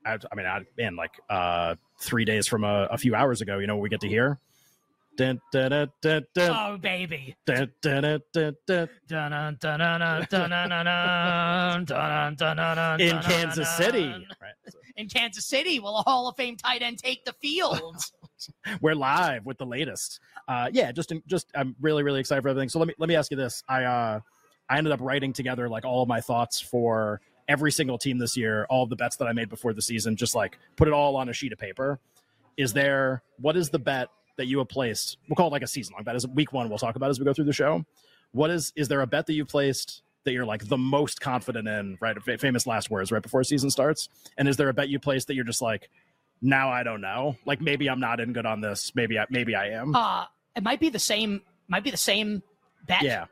I, 0.06 0.14
I 0.30 0.34
mean, 0.34 0.46
I, 0.46 0.60
man, 0.76 0.96
like 0.96 1.12
uh, 1.30 1.76
three 2.00 2.24
days 2.24 2.46
from 2.46 2.64
a, 2.64 2.88
a 2.90 2.98
few 2.98 3.14
hours 3.14 3.40
ago, 3.40 3.58
you 3.58 3.66
know, 3.66 3.76
what 3.76 3.82
we 3.82 3.88
get 3.88 4.00
to 4.02 4.08
hear. 4.08 4.38
Dun, 5.16 5.40
dun, 5.52 5.70
dun, 5.70 5.90
dun, 6.02 6.26
dun, 6.34 6.50
oh 6.50 6.76
baby. 6.76 7.36
dun, 7.46 7.70
dun, 7.80 8.02
dun, 8.02 8.20
dun, 8.32 8.56
dun. 8.66 8.88
Dun-dun, 9.06 9.56
dun-dun-dun, 9.60 10.26
dun-dun-dun-dun, 10.28 11.84
dun-dun-dun-dun, 12.34 13.00
in 13.00 13.18
Kansas 13.20 13.76
City. 13.76 14.06
Right. 14.42 14.54
So 14.68 14.78
In 14.96 15.08
Kansas 15.08 15.46
City, 15.46 15.78
will 15.78 15.98
a 15.98 16.02
Hall 16.02 16.28
of 16.28 16.36
Fame 16.36 16.56
tight 16.56 16.82
end 16.82 16.98
take 16.98 17.24
the 17.24 17.32
field? 17.34 17.96
we're 18.80 18.94
live 18.94 19.46
with 19.46 19.58
the 19.58 19.66
latest. 19.66 20.18
Uh, 20.48 20.68
yeah, 20.72 20.90
just 20.90 21.12
in, 21.12 21.22
just 21.26 21.46
I'm 21.54 21.76
really 21.80 22.02
really 22.02 22.18
excited 22.20 22.42
for 22.42 22.48
everything. 22.48 22.68
So 22.68 22.80
let 22.80 22.88
me 22.88 22.94
let 22.98 23.08
me 23.08 23.14
ask 23.14 23.30
you 23.30 23.36
this. 23.36 23.62
I 23.68 23.84
uh, 23.84 24.20
I 24.68 24.78
ended 24.78 24.92
up 24.92 25.00
writing 25.00 25.32
together 25.32 25.68
like 25.68 25.84
all 25.84 26.02
of 26.02 26.08
my 26.08 26.20
thoughts 26.20 26.60
for 26.60 27.20
every 27.48 27.70
single 27.70 27.98
team 27.98 28.18
this 28.18 28.36
year, 28.36 28.66
all 28.68 28.82
of 28.82 28.90
the 28.90 28.96
bets 28.96 29.16
that 29.16 29.28
I 29.28 29.32
made 29.32 29.48
before 29.48 29.72
the 29.74 29.82
season, 29.82 30.16
just 30.16 30.34
like 30.34 30.58
put 30.76 30.88
it 30.88 30.94
all 30.94 31.16
on 31.16 31.28
a 31.28 31.32
sheet 31.32 31.52
of 31.52 31.58
paper. 31.58 32.00
Is 32.56 32.72
there 32.72 33.22
what 33.38 33.56
is 33.56 33.70
the 33.70 33.78
bet 33.78 34.08
that 34.36 34.46
you 34.46 34.58
have 34.58 34.68
placed? 34.68 35.18
We'll 35.28 35.36
call 35.36 35.48
it 35.48 35.52
like 35.52 35.62
a 35.62 35.66
season 35.66 35.94
long 35.94 36.04
bet. 36.04 36.14
As 36.16 36.26
week 36.26 36.52
one, 36.52 36.68
we'll 36.68 36.78
talk 36.78 36.96
about 36.96 37.10
as 37.10 37.18
we 37.18 37.24
go 37.24 37.32
through 37.32 37.44
the 37.44 37.52
show. 37.52 37.84
What 38.32 38.50
is 38.50 38.72
is 38.76 38.88
there 38.88 39.00
a 39.00 39.06
bet 39.06 39.26
that 39.26 39.34
you 39.34 39.44
placed 39.44 40.02
that 40.24 40.32
you're 40.32 40.44
like 40.44 40.66
the 40.68 40.78
most 40.78 41.20
confident 41.20 41.68
in? 41.68 41.98
Right, 42.00 42.20
Fa- 42.22 42.38
famous 42.38 42.66
last 42.66 42.90
words 42.90 43.12
right 43.12 43.22
before 43.22 43.44
season 43.44 43.70
starts. 43.70 44.08
And 44.38 44.48
is 44.48 44.56
there 44.56 44.68
a 44.68 44.74
bet 44.74 44.88
you 44.88 44.98
placed 44.98 45.28
that 45.28 45.34
you're 45.34 45.44
just 45.44 45.62
like, 45.62 45.88
now 46.42 46.68
I 46.70 46.82
don't 46.82 47.00
know. 47.00 47.36
Like 47.46 47.60
maybe 47.60 47.88
I'm 47.88 48.00
not 48.00 48.20
in 48.20 48.32
good 48.32 48.46
on 48.46 48.60
this. 48.60 48.92
Maybe 48.94 49.18
I 49.18 49.26
maybe 49.30 49.54
I 49.54 49.68
am. 49.70 49.94
Uh, 49.94 50.24
it 50.56 50.62
might 50.62 50.80
be 50.80 50.88
the 50.88 50.98
same. 50.98 51.42
Might 51.68 51.84
be 51.84 51.90
the 51.90 51.96
same 51.96 52.42
bet. 52.86 53.02
yeah. 53.02 53.26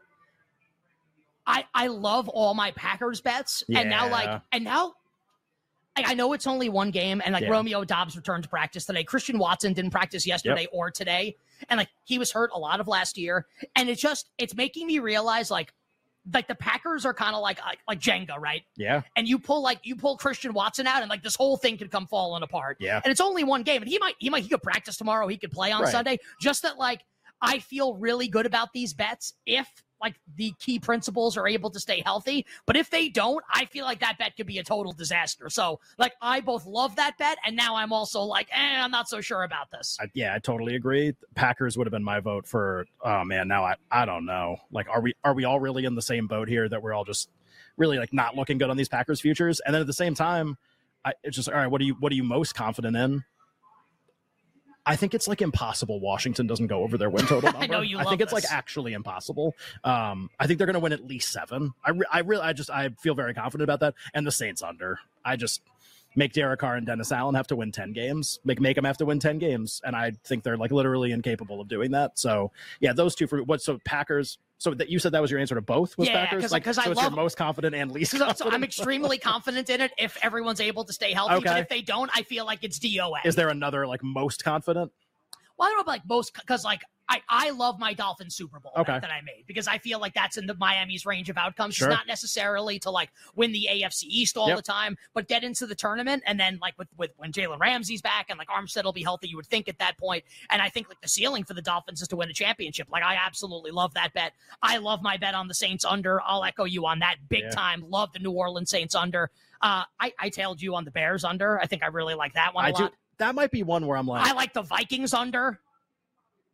I 1.47 1.65
I 1.75 1.89
love 1.89 2.29
all 2.29 2.55
my 2.55 2.71
Packers 2.73 3.21
bets, 3.21 3.65
and 3.75 3.91
now 3.91 4.09
like 4.09 4.41
and 4.53 4.65
now. 4.65 4.95
I 5.97 6.05
I 6.13 6.15
know 6.15 6.33
it's 6.33 6.47
only 6.47 6.69
one 6.69 6.91
game, 6.91 7.21
and 7.25 7.33
like 7.35 7.43
Yeah. 7.45 7.51
Romeo 7.51 7.85
Doubs 7.85 8.17
returned 8.17 8.45
to 8.45 8.49
practice 8.49 8.85
today. 8.87 9.05
Christian 9.05 9.39
Watson 9.39 9.73
didn't 9.73 9.91
practice 9.91 10.27
yesterday 10.27 10.67
or 10.73 10.91
today, 10.91 11.37
and 11.69 11.79
like 11.79 11.89
he 12.05 12.19
was 12.19 12.33
hurt 12.33 12.51
a 12.55 12.59
lot 12.59 12.81
of 12.81 12.89
last 12.89 13.19
year. 13.19 13.47
And 13.77 13.89
it's 13.89 14.01
just 14.01 14.31
it's 14.39 14.55
making 14.55 14.87
me 14.87 14.99
realize 14.99 15.51
like 15.51 15.73
like 16.33 16.47
the 16.47 16.55
Packers 16.55 17.05
are 17.05 17.13
kind 17.13 17.35
of 17.35 17.43
like, 17.43 17.59
like 17.65 17.81
like 17.89 17.99
Jenga, 17.99 18.39
right? 18.39 18.63
Yeah. 18.77 19.03
And 19.17 19.27
you 19.27 19.39
pull 19.39 19.63
like 19.63 19.81
you 19.83 19.97
pull 19.97 20.17
Christian 20.17 20.53
Watson 20.53 20.87
out, 20.87 21.03
and 21.03 21.11
like 21.11 21.23
this 21.23 21.35
whole 21.37 21.57
thing 21.57 21.77
could 21.79 21.91
come 21.91 22.07
falling 22.07 22.43
apart. 22.43 22.77
Yeah. 22.81 23.01
And 23.05 23.11
it's 23.11 23.21
only 23.21 23.45
one 23.45 23.63
game, 23.63 23.83
and 23.83 23.91
he 23.91 23.99
might 23.99 24.15
he 24.19 24.31
might 24.31 24.45
he 24.45 24.49
could 24.49 24.63
practice 24.63 24.97
tomorrow. 24.97 25.27
He 25.29 25.37
could 25.37 25.51
play 25.51 25.73
on 25.73 25.83
Right. 25.83 25.93
Sunday. 25.93 26.19
Just 26.41 26.63
that 26.63 26.79
like 26.79 27.01
I 27.41 27.59
feel 27.59 27.97
really 27.97 28.29
good 28.29 28.47
about 28.47 28.73
these 28.73 28.95
bets 28.95 29.35
if 29.47 29.69
like 30.03 30.17
the 30.37 30.53
key 30.59 30.79
principles 30.79 31.37
are 31.37 31.47
able 31.47 31.71
to 31.71 31.81
stay 31.81 32.03
healthy. 32.05 32.47
But 32.67 32.77
if 32.77 32.91
they 32.91 33.09
don't, 33.09 33.43
I 33.53 33.67
feel 33.67 33.85
like 33.85 34.01
that 34.01 34.19
bet 34.19 34.37
could 34.37 34.47
be 34.47 34.59
a 34.59 34.65
total 34.65 34.93
disaster. 34.93 35.49
So 35.49 35.81
like 35.99 36.15
I 36.21 36.41
both 36.41 36.67
love 36.67 36.97
that 36.97 37.17
bet, 37.19 37.39
and 37.47 37.57
now 37.57 37.77
I'm 37.77 37.93
also 37.93 38.23
like, 38.23 38.49
eh, 38.53 38.81
I'm 38.81 38.91
not 38.91 39.09
so 39.09 39.21
sure 39.21 39.43
about 39.45 39.71
this. 39.71 39.97
I, 40.01 40.07
yeah, 40.15 40.35
I 40.35 40.39
totally 40.39 40.75
agree. 40.75 41.15
Packers 41.35 41.79
would 41.79 41.87
have 41.87 41.93
been 41.93 42.05
my 42.05 42.21
vote 42.21 42.47
for. 42.47 42.87
Oh 43.03 43.25
man, 43.25 43.49
now 43.49 43.65
I 43.65 43.77
I 43.91 44.05
don't 44.05 44.27
know. 44.27 44.57
Like, 44.71 44.89
are 44.89 45.01
we 45.01 45.15
are 45.25 45.35
we 45.35 45.45
all 45.45 45.61
really 45.61 45.85
in 45.85 45.95
the 45.95 46.03
same 46.03 46.27
boat 46.27 46.49
here 46.49 46.69
that 46.69 46.83
we're 46.83 46.93
all 46.93 47.05
just 47.05 47.29
really 47.77 47.99
like 47.99 48.13
not 48.13 48.37
looking 48.37 48.59
good 48.59 48.71
on 48.71 48.77
these 48.77 48.89
Packers 48.89 49.21
futures? 49.21 49.61
And 49.65 49.75
then 49.75 49.81
at 49.81 49.87
the 49.87 49.93
same 49.93 50.15
time, 50.15 50.57
I, 51.05 51.15
it's 51.23 51.37
just 51.37 51.49
all 51.49 51.55
right. 51.55 51.67
What 51.67 51.81
are 51.81 51.85
you 51.85 51.95
what 51.95 52.13
are 52.13 52.15
you 52.15 52.25
most 52.25 52.55
confident 52.55 52.97
in? 52.97 53.25
I 54.85 54.97
think 54.97 55.15
it's 55.15 55.29
like 55.29 55.41
impossible. 55.41 56.01
Washington 56.01 56.47
doesn't 56.47 56.67
go 56.67 56.83
over 56.83 56.99
their 56.99 57.11
win 57.11 57.27
total. 57.27 57.53
Number. 57.53 57.59
I 57.65 57.67
know 57.67 57.81
you 57.81 57.99
I 57.99 58.05
think 58.05 58.21
it's 58.21 58.33
like 58.33 58.45
actually 58.51 58.95
impossible. 58.95 59.55
Um, 59.85 60.29
I 60.41 60.47
think 60.47 60.59
they're 60.59 60.67
going 60.67 60.75
to 60.75 60.81
win 60.81 60.93
at 60.93 61.05
least 61.07 61.31
seven. 61.33 61.73
I 61.85 61.91
re- 61.91 62.07
I 62.11 62.21
really 62.21 62.43
I 62.43 62.53
just 62.53 62.71
I 62.71 62.89
feel 63.01 63.15
very 63.15 63.35
confident 63.35 63.63
about 63.63 63.81
that. 63.81 63.95
And 64.13 64.27
the 64.27 64.33
Saints 64.33 64.63
under. 64.63 64.99
I 65.25 65.37
just 65.37 65.63
make 66.15 66.33
Derek 66.33 66.61
Carr 66.61 66.77
and 66.77 66.87
Dennis 66.87 67.11
Allen 67.13 67.35
have 67.35 67.47
to 67.49 67.57
win 67.57 67.73
10 67.73 67.93
games, 67.93 68.39
make 68.45 68.61
make 68.61 68.77
them 68.77 68.85
have 68.85 68.97
to 68.99 69.05
win 69.07 69.19
10 69.19 69.39
games. 69.39 69.81
And 69.85 69.95
I 69.97 70.13
think 70.25 70.43
they're 70.43 70.57
like 70.57 70.71
literally 70.71 71.13
incapable 71.13 71.61
of 71.61 71.69
doing 71.69 71.91
that. 71.93 72.19
So 72.19 72.51
yeah, 72.81 72.93
those 72.93 73.15
two 73.15 73.27
for 73.27 73.43
what 73.43 73.63
so 73.63 73.79
Packers. 73.85 74.39
So 74.59 74.75
that 74.75 74.89
you 74.89 75.01
said 75.01 75.11
that 75.11 75.21
was 75.21 75.29
your 75.29 75.41
answer 75.41 75.57
to 75.57 75.61
both 75.61 75.99
was 75.99 76.07
Yeah, 76.09 76.25
Packers? 76.25 76.43
'cause- 76.45 76.53
like 76.53 76.63
'cause 76.63 76.77
so 76.77 76.83
I 76.83 76.91
it's 76.91 76.97
love- 76.97 77.13
your 77.13 77.17
most 77.23 77.37
confident 77.37 77.75
and 77.75 77.91
least 77.91 78.13
So, 78.17 78.33
so. 78.33 78.49
I'm 78.49 78.63
extremely 78.63 79.19
confident 79.33 79.69
in 79.71 79.81
it 79.81 79.91
if 79.99 80.17
everyone's 80.23 80.61
able 80.61 80.85
to 80.85 80.93
stay 80.93 81.13
healthy. 81.13 81.41
But 81.45 81.59
if 81.59 81.69
they 81.69 81.83
don't, 81.83 82.11
I 82.15 82.23
feel 82.23 82.45
like 82.45 82.63
it's 82.63 82.79
DOA. 82.79 83.25
Is 83.25 83.35
there 83.35 83.49
another 83.49 83.89
like 83.89 84.05
most 84.05 84.45
confident? 84.45 84.93
Well, 85.63 85.69
I 85.69 85.71
don't 85.71 85.79
know 85.79 85.83
about 85.83 85.93
like 85.93 86.09
most 86.09 86.35
because 86.35 86.65
like 86.65 86.83
I, 87.09 87.21
I 87.29 87.51
love 87.51 87.79
my 87.79 87.93
Dolphins 87.95 88.35
Super 88.35 88.59
Bowl 88.59 88.73
Okay. 88.77 88.99
that 88.99 89.11
I 89.11 89.21
made 89.21 89.45
because 89.47 89.69
I 89.69 89.79
feel 89.79 90.01
like 90.01 90.15
that's 90.15 90.37
in 90.39 90.47
the 90.47 90.55
Miami's 90.55 91.05
range 91.07 91.29
of 91.31 91.37
outcomes. 91.37 91.75
Sure. 91.77 91.89
It's 91.89 91.97
not 91.97 92.07
necessarily 92.07 92.79
to 92.81 92.91
like 92.91 93.11
win 93.37 93.53
the 93.53 93.69
AFC 93.71 94.05
East 94.05 94.37
all 94.37 94.49
Yep. 94.49 94.57
the 94.57 94.63
time, 94.63 94.97
but 95.15 95.29
get 95.29 95.45
into 95.45 95.67
the 95.67 95.75
tournament 95.77 96.23
and 96.27 96.41
then 96.41 96.59
like 96.61 96.75
with 96.79 96.89
with 96.97 97.11
when 97.19 97.31
Jalen 97.31 97.61
Ramsey's 97.61 98.03
back 98.03 98.27
and 98.29 98.39
like 98.39 98.49
Armstead 98.49 98.83
will 98.85 98.93
be 98.93 99.03
healthy, 99.05 99.29
you 99.29 99.37
would 99.37 99.47
think 99.47 99.69
at 99.69 99.79
that 99.79 99.99
point. 99.99 100.25
And 100.51 100.61
I 100.61 100.69
think 100.69 100.89
like 100.89 101.01
the 101.01 101.09
ceiling 101.09 101.45
for 101.45 101.55
the 101.55 101.63
Dolphins 101.63 102.03
is 102.03 102.09
to 102.09 102.17
win 102.17 102.29
a 102.29 102.33
championship. 102.35 102.89
Like 102.91 103.05
I 103.05 103.15
absolutely 103.15 103.71
love 103.71 103.95
that 103.95 104.13
bet. 104.15 104.33
I 104.63 104.79
love 104.79 105.01
my 105.03 105.17
bet 105.17 105.35
on 105.35 105.47
the 105.47 105.55
Saints 105.55 105.85
under. 105.85 106.21
I'll 106.23 106.43
echo 106.45 106.65
you 106.65 106.87
on 106.87 106.99
that 107.01 107.17
big 107.29 107.43
Yeah. 107.45 107.51
time. 107.51 107.85
Love 107.89 108.13
the 108.13 108.19
New 108.19 108.33
Orleans 108.33 108.71
Saints 108.71 108.95
under. 108.97 109.31
Uh, 109.61 109.85
I, 110.01 110.13
I 110.19 110.29
tailed 110.29 110.61
you 110.61 110.75
on 110.75 110.85
the 110.85 110.91
Bears 110.91 111.23
under. 111.23 111.61
I 111.61 111.67
think 111.67 111.85
I 111.85 111.87
really 111.87 112.15
like 112.15 112.33
that 112.35 112.53
one 112.53 112.65
a 112.65 112.69
I 112.69 112.73
do 112.73 112.83
lot. 112.85 112.95
That 113.19 113.35
might 113.35 113.51
be 113.51 113.63
one 113.63 113.87
where 113.87 113.97
I'm 113.97 114.07
like, 114.07 114.27
I 114.27 114.33
like 114.33 114.53
the 114.53 114.63
Vikings 114.63 115.15
under. 115.15 115.59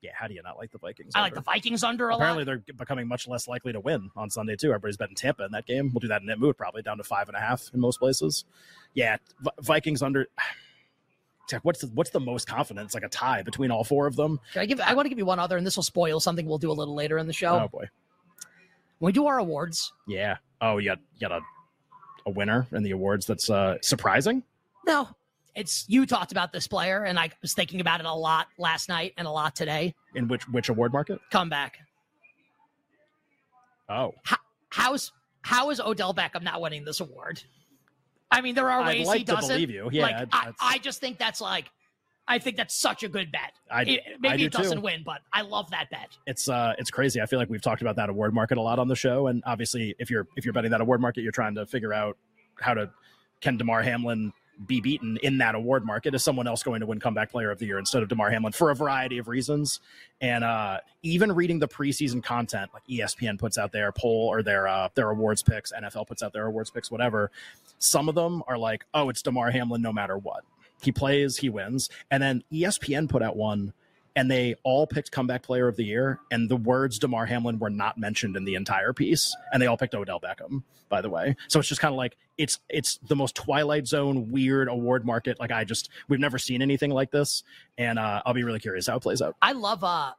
yeah, 0.02 0.10
how 0.14 0.26
do 0.28 0.34
you 0.34 0.42
not 0.42 0.56
like 0.58 0.70
the 0.70 0.78
Vikings? 0.78 1.12
I 1.14 1.20
like 1.22 1.34
the? 1.34 1.40
Vikings 1.40 1.82
under 1.82 2.10
a 2.10 2.14
Apparently, 2.16 2.44
lot. 2.44 2.60
they're 2.66 2.74
becoming 2.74 3.08
much 3.08 3.26
less 3.26 3.48
likely 3.48 3.72
to 3.72 3.80
win 3.80 4.10
on 4.16 4.30
Sunday 4.30 4.56
too. 4.56 4.68
Everybody's 4.68 4.96
betting 4.96 5.14
Tampa 5.16 5.44
in 5.44 5.52
that 5.52 5.66
game. 5.66 5.90
We'll 5.92 6.00
do 6.00 6.08
that 6.08 6.22
in 6.22 6.28
Nitmoot, 6.28 6.56
probably 6.56 6.82
down 6.82 6.98
to 6.98 7.04
five 7.04 7.28
and 7.28 7.36
a 7.36 7.40
half 7.40 7.70
in 7.74 7.80
most 7.80 7.98
places. 7.98 8.44
Yeah, 8.94 9.16
Vi- 9.40 9.50
Vikings 9.60 10.02
under. 10.02 10.26
Check, 11.48 11.64
What's 11.64 11.80
the, 11.80 11.86
what's 11.94 12.10
the 12.10 12.20
most 12.20 12.46
confidence? 12.46 12.92
Like 12.92 13.04
a 13.04 13.08
tie 13.08 13.40
between 13.42 13.70
all 13.70 13.82
four 13.82 14.06
of 14.06 14.16
them. 14.16 14.38
Should 14.52 14.60
I 14.60 14.66
give? 14.66 14.80
I 14.80 14.92
want 14.92 15.06
to 15.06 15.08
give 15.08 15.16
you 15.18 15.24
one 15.24 15.38
other, 15.38 15.56
and 15.56 15.66
this 15.66 15.76
will 15.76 15.82
spoil 15.82 16.20
something 16.20 16.44
we'll 16.44 16.58
do 16.58 16.70
a 16.70 16.74
little 16.74 16.94
later 16.94 17.16
in 17.16 17.26
the 17.26 17.32
show. 17.32 17.58
Oh, 17.64 17.68
boy, 17.68 17.88
When 18.98 19.08
we 19.08 19.12
do 19.12 19.26
our 19.26 19.38
awards, 19.38 19.94
yeah. 20.06 20.36
Oh, 20.60 20.76
you 20.76 20.90
got 20.90 20.98
you 21.16 21.26
got 21.26 21.32
a 21.32 21.40
a 22.26 22.30
winner 22.30 22.66
in 22.72 22.82
the 22.82 22.90
awards. 22.90 23.24
That's 23.24 23.48
uh 23.48 23.76
surprising. 23.80 24.42
no, 24.86 25.08
it's 25.58 25.84
you 25.88 26.06
talked 26.06 26.30
about 26.32 26.52
this 26.52 26.66
player, 26.68 27.02
and 27.04 27.18
I 27.18 27.30
was 27.42 27.52
thinking 27.52 27.80
about 27.80 28.00
it 28.00 28.06
a 28.06 28.12
lot 28.14 28.46
last 28.58 28.88
night 28.88 29.12
and 29.18 29.26
a 29.26 29.30
lot 29.30 29.56
today. 29.56 29.94
In 30.14 30.28
which 30.28 30.48
which 30.48 30.68
award 30.68 30.92
market? 30.92 31.20
Come 31.30 31.48
back. 31.48 31.78
Oh, 33.88 34.14
How's 34.70 35.12
how 35.42 35.70
is 35.70 35.80
Odell 35.80 36.12
Beckham 36.14 36.42
not 36.42 36.60
winning 36.60 36.84
this 36.84 37.00
award? 37.00 37.42
I 38.30 38.42
mean, 38.42 38.54
there 38.54 38.70
are 38.70 38.82
ways 38.84 39.06
like 39.06 39.18
he 39.18 39.24
doesn't. 39.24 39.48
believe 39.48 39.70
you. 39.70 39.88
Yeah, 39.90 40.02
like, 40.02 40.28
I, 40.32 40.52
I 40.60 40.78
just 40.78 41.00
think 41.00 41.16
that's 41.18 41.40
like, 41.40 41.70
I 42.26 42.38
think 42.38 42.58
that's 42.58 42.78
such 42.78 43.02
a 43.02 43.08
good 43.08 43.32
bet. 43.32 43.52
I- 43.70 43.82
It- 43.84 44.00
I 44.06 44.16
maybe 44.20 44.36
do 44.38 44.44
it 44.46 44.52
doesn't 44.52 44.76
too. 44.78 44.82
win, 44.82 45.02
but 45.06 45.22
I 45.32 45.40
love 45.40 45.70
that 45.70 45.88
bet. 45.90 46.10
it's 46.26 46.48
uh 46.48 46.74
it's 46.78 46.90
crazy. 46.90 47.20
I 47.22 47.26
feel 47.26 47.38
like 47.38 47.48
we've 47.48 47.62
talked 47.62 47.80
about 47.80 47.96
that 47.96 48.10
award 48.10 48.34
market 48.34 48.58
a 48.58 48.62
lot 48.62 48.78
on 48.78 48.88
the 48.88 48.96
show, 48.96 49.26
and 49.28 49.42
obviously, 49.46 49.94
if 49.98 50.10
you're 50.10 50.28
if 50.36 50.44
you're 50.44 50.52
betting 50.54 50.70
that 50.72 50.82
award 50.82 51.00
market, 51.00 51.22
you're 51.22 51.32
trying 51.32 51.54
to 51.54 51.64
figure 51.66 51.94
out 51.94 52.18
how 52.60 52.74
to 52.74 52.90
can 53.40 53.56
Damar 53.56 53.82
Hamlin 53.82 54.32
be 54.66 54.80
beaten 54.80 55.18
in 55.22 55.38
that 55.38 55.54
award 55.54 55.84
market? 55.84 56.14
Is 56.14 56.24
someone 56.24 56.46
else 56.46 56.62
going 56.62 56.80
to 56.80 56.86
win 56.86 57.00
comeback 57.00 57.30
player 57.30 57.50
of 57.50 57.58
the 57.58 57.66
year 57.66 57.78
instead 57.78 58.02
of 58.02 58.08
Damar 58.08 58.30
Hamlin 58.30 58.52
for 58.52 58.70
a 58.70 58.74
variety 58.74 59.18
of 59.18 59.28
reasons? 59.28 59.80
And 60.20 60.44
uh 60.44 60.78
even 61.02 61.32
reading 61.32 61.58
the 61.58 61.68
preseason 61.68 62.22
content, 62.22 62.70
like 62.74 62.82
ESPN 62.88 63.38
puts 63.38 63.56
out 63.56 63.72
their 63.72 63.92
poll 63.92 64.28
or 64.28 64.42
their 64.42 64.66
uh 64.66 64.88
their 64.94 65.10
awards 65.10 65.42
picks, 65.42 65.72
NFL 65.72 66.06
puts 66.06 66.22
out 66.22 66.32
their 66.32 66.46
awards 66.46 66.70
picks, 66.70 66.90
whatever. 66.90 67.30
Some 67.78 68.08
of 68.08 68.14
them 68.14 68.42
are 68.48 68.58
like, 68.58 68.84
oh, 68.94 69.08
it's 69.08 69.22
Damar 69.22 69.50
Hamlin 69.50 69.82
no 69.82 69.92
matter 69.92 70.18
what. 70.18 70.44
He 70.80 70.92
plays, 70.92 71.36
he 71.36 71.48
wins. 71.48 71.90
And 72.10 72.22
then 72.22 72.44
ESPN 72.52 73.08
put 73.08 73.22
out 73.22 73.36
one 73.36 73.72
and 74.16 74.30
they 74.30 74.54
all 74.64 74.86
picked 74.86 75.10
comeback 75.10 75.42
player 75.42 75.68
of 75.68 75.76
the 75.76 75.84
year 75.84 76.18
and 76.30 76.48
the 76.48 76.56
words 76.56 76.98
Damar 76.98 77.26
Hamlin 77.26 77.58
were 77.58 77.70
not 77.70 77.98
mentioned 77.98 78.36
in 78.36 78.44
the 78.44 78.54
entire 78.54 78.92
piece 78.92 79.34
and 79.52 79.62
they 79.62 79.66
all 79.66 79.76
picked 79.76 79.94
Odell 79.94 80.20
Beckham 80.20 80.62
by 80.88 81.00
the 81.00 81.10
way 81.10 81.36
so 81.48 81.58
it's 81.58 81.68
just 81.68 81.80
kind 81.80 81.92
of 81.92 81.98
like 81.98 82.16
it's 82.38 82.58
it's 82.68 82.98
the 83.08 83.16
most 83.16 83.34
twilight 83.34 83.86
zone 83.86 84.30
weird 84.30 84.68
award 84.68 85.04
market 85.04 85.38
like 85.38 85.50
I 85.50 85.64
just 85.64 85.90
we've 86.08 86.20
never 86.20 86.38
seen 86.38 86.62
anything 86.62 86.90
like 86.90 87.10
this 87.10 87.42
and 87.76 87.98
uh, 87.98 88.22
I'll 88.24 88.34
be 88.34 88.44
really 88.44 88.60
curious 88.60 88.86
how 88.86 88.96
it 88.96 89.00
plays 89.00 89.20
out 89.22 89.36
I 89.42 89.52
love 89.52 89.84
uh 89.84 90.12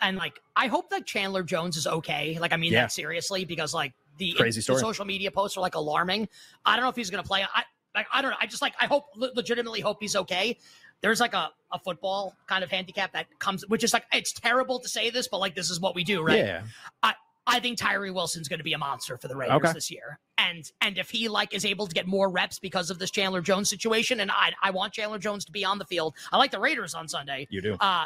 and 0.00 0.16
like 0.16 0.40
I 0.56 0.66
hope 0.66 0.90
that 0.90 1.06
Chandler 1.06 1.42
Jones 1.42 1.76
is 1.76 1.86
okay. 1.86 2.38
Like 2.40 2.52
I 2.52 2.56
mean 2.56 2.72
Yeah. 2.72 2.82
that 2.82 2.92
seriously 2.92 3.44
because 3.44 3.72
like 3.74 3.92
the, 4.18 4.32
Crazy 4.34 4.60
the 4.60 4.78
social 4.78 5.04
media 5.04 5.30
posts 5.30 5.56
are 5.56 5.60
like 5.60 5.74
alarming. 5.74 6.28
I 6.64 6.76
don't 6.76 6.84
know 6.84 6.90
if 6.90 6.96
he's 6.96 7.10
gonna 7.10 7.22
play. 7.22 7.42
I 7.42 7.64
like 7.94 8.06
I 8.12 8.22
don't 8.22 8.30
know. 8.30 8.36
I 8.40 8.46
just 8.46 8.62
like 8.62 8.74
I 8.80 8.86
hope 8.86 9.06
legitimately 9.16 9.80
hope 9.80 9.98
he's 10.00 10.16
okay. 10.16 10.58
There's 11.02 11.20
like 11.20 11.34
a, 11.34 11.50
a 11.72 11.78
football 11.78 12.34
kind 12.46 12.62
of 12.64 12.70
handicap 12.70 13.12
that 13.12 13.26
comes, 13.38 13.66
which 13.68 13.82
is 13.84 13.92
like 13.92 14.04
it's 14.12 14.32
terrible 14.32 14.78
to 14.80 14.88
say 14.88 15.10
this, 15.10 15.28
but 15.28 15.38
like 15.38 15.54
this 15.54 15.68
is 15.70 15.80
what 15.80 15.94
we 15.94 16.04
do, 16.04 16.22
right? 16.22 16.38
yeah 16.38 16.62
I 17.02 17.14
I 17.44 17.58
think 17.58 17.76
Tyree 17.76 18.12
Wilson's 18.12 18.46
going 18.48 18.60
to 18.60 18.64
be 18.64 18.72
a 18.72 18.78
monster 18.78 19.18
for 19.18 19.26
the 19.26 19.34
Raiders 19.36 19.56
Okay. 19.56 19.72
this 19.72 19.90
year, 19.90 20.20
and 20.38 20.70
and 20.80 20.96
if 20.96 21.10
he 21.10 21.28
like 21.28 21.52
is 21.52 21.64
able 21.64 21.88
to 21.88 21.92
get 21.94 22.06
more 22.06 22.30
reps 22.30 22.60
because 22.60 22.88
of 22.88 23.00
this 23.00 23.10
Chandler 23.10 23.40
Jones 23.40 23.68
situation, 23.68 24.20
and 24.20 24.30
I 24.30 24.52
I 24.62 24.70
want 24.70 24.92
Chandler 24.92 25.18
Jones 25.18 25.44
to 25.46 25.52
be 25.52 25.64
on 25.64 25.78
the 25.78 25.84
field. 25.84 26.14
I 26.30 26.36
like 26.36 26.52
the 26.52 26.60
Raiders 26.60 26.94
on 26.94 27.08
Sunday. 27.08 27.48
you 27.50 27.60
do 27.60 27.76
Uh, 27.80 28.04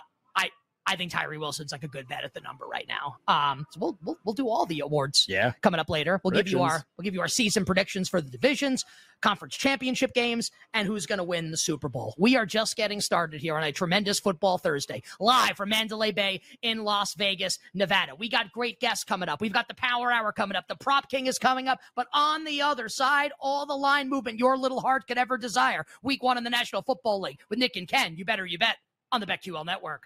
I 0.87 0.97
think 0.97 1.11
Tyree 1.11 1.39
Wilson's 1.39 1.73
like 1.73 1.83
a 1.83 1.89
good 1.89 2.07
bet 2.07 2.23
at 2.23 2.33
the 2.33 2.41
number 2.41 2.67
right 2.67 2.87
now. 2.89 3.17
Um, 3.27 3.67
so 3.71 3.81
we'll 3.81 3.99
we'll, 4.05 4.19
we'll 4.25 4.35
do 4.35 4.49
all 4.49 4.67
the 4.67 4.81
awards 4.81 5.27
yeah 5.29 5.53
coming 5.63 5.81
up 5.81 5.91
later. 5.91 6.21
We'll 6.23 6.31
give 6.31 6.49
you 6.49 6.63
our 6.63 6.85
we'll 6.97 7.05
give 7.05 7.15
you 7.15 7.21
our 7.21 7.29
season 7.29 7.65
predictions 7.65 8.09
for 8.09 8.21
the 8.21 8.31
divisions, 8.31 8.85
conference 9.21 9.57
championship 9.57 10.15
games, 10.15 10.51
and 10.75 10.87
who's 10.87 11.07
going 11.07 11.19
to 11.19 11.25
win 11.25 11.51
the 11.51 11.57
Super 11.57 11.89
Bowl. 11.89 12.15
We 12.19 12.37
are 12.37 12.47
just 12.47 12.77
getting 12.77 13.01
started 13.01 13.41
here 13.41 13.57
on 13.57 13.65
a 13.65 13.73
tremendous 13.73 14.21
football 14.21 14.59
Thursday, 14.59 15.03
live 15.19 15.57
from 15.57 15.71
Mandalay 15.71 16.13
Bay 16.13 16.41
in 16.63 16.85
Las 16.85 17.15
Vegas, 17.15 17.59
Nevada. 17.75 18.15
We 18.15 18.29
got 18.29 18.53
great 18.53 18.81
guests 18.81 19.05
coming 19.05 19.29
up. 19.29 19.41
We've 19.41 19.53
got 19.53 19.69
the 19.69 19.75
Power 19.75 20.13
Hour 20.13 20.33
coming 20.33 20.57
up. 20.57 20.69
The 20.69 20.77
Prop 20.77 21.11
King 21.11 21.27
is 21.27 21.39
coming 21.39 21.69
up, 21.69 21.81
but 21.95 22.07
on 22.13 22.45
the 22.45 22.63
other 22.63 22.89
side, 22.89 23.33
all 23.41 23.67
the 23.67 23.75
line 23.75 24.09
movement 24.09 24.39
your 24.39 24.57
little 24.57 24.81
heart 24.81 25.07
could 25.07 25.19
ever 25.19 25.37
desire. 25.37 25.85
Week 26.03 26.23
one 26.23 26.39
in 26.39 26.45
the 26.45 26.51
National 26.51 26.83
Football 26.83 27.21
League 27.21 27.41
with 27.51 27.59
Nick 27.59 27.77
and 27.77 27.89
Ken. 27.89 28.17
You 28.17 28.25
better 28.25 28.47
you 28.47 28.59
bet 28.59 28.77
on 29.13 29.21
the 29.21 29.27
BetQL 29.27 29.65
Network. 29.65 30.05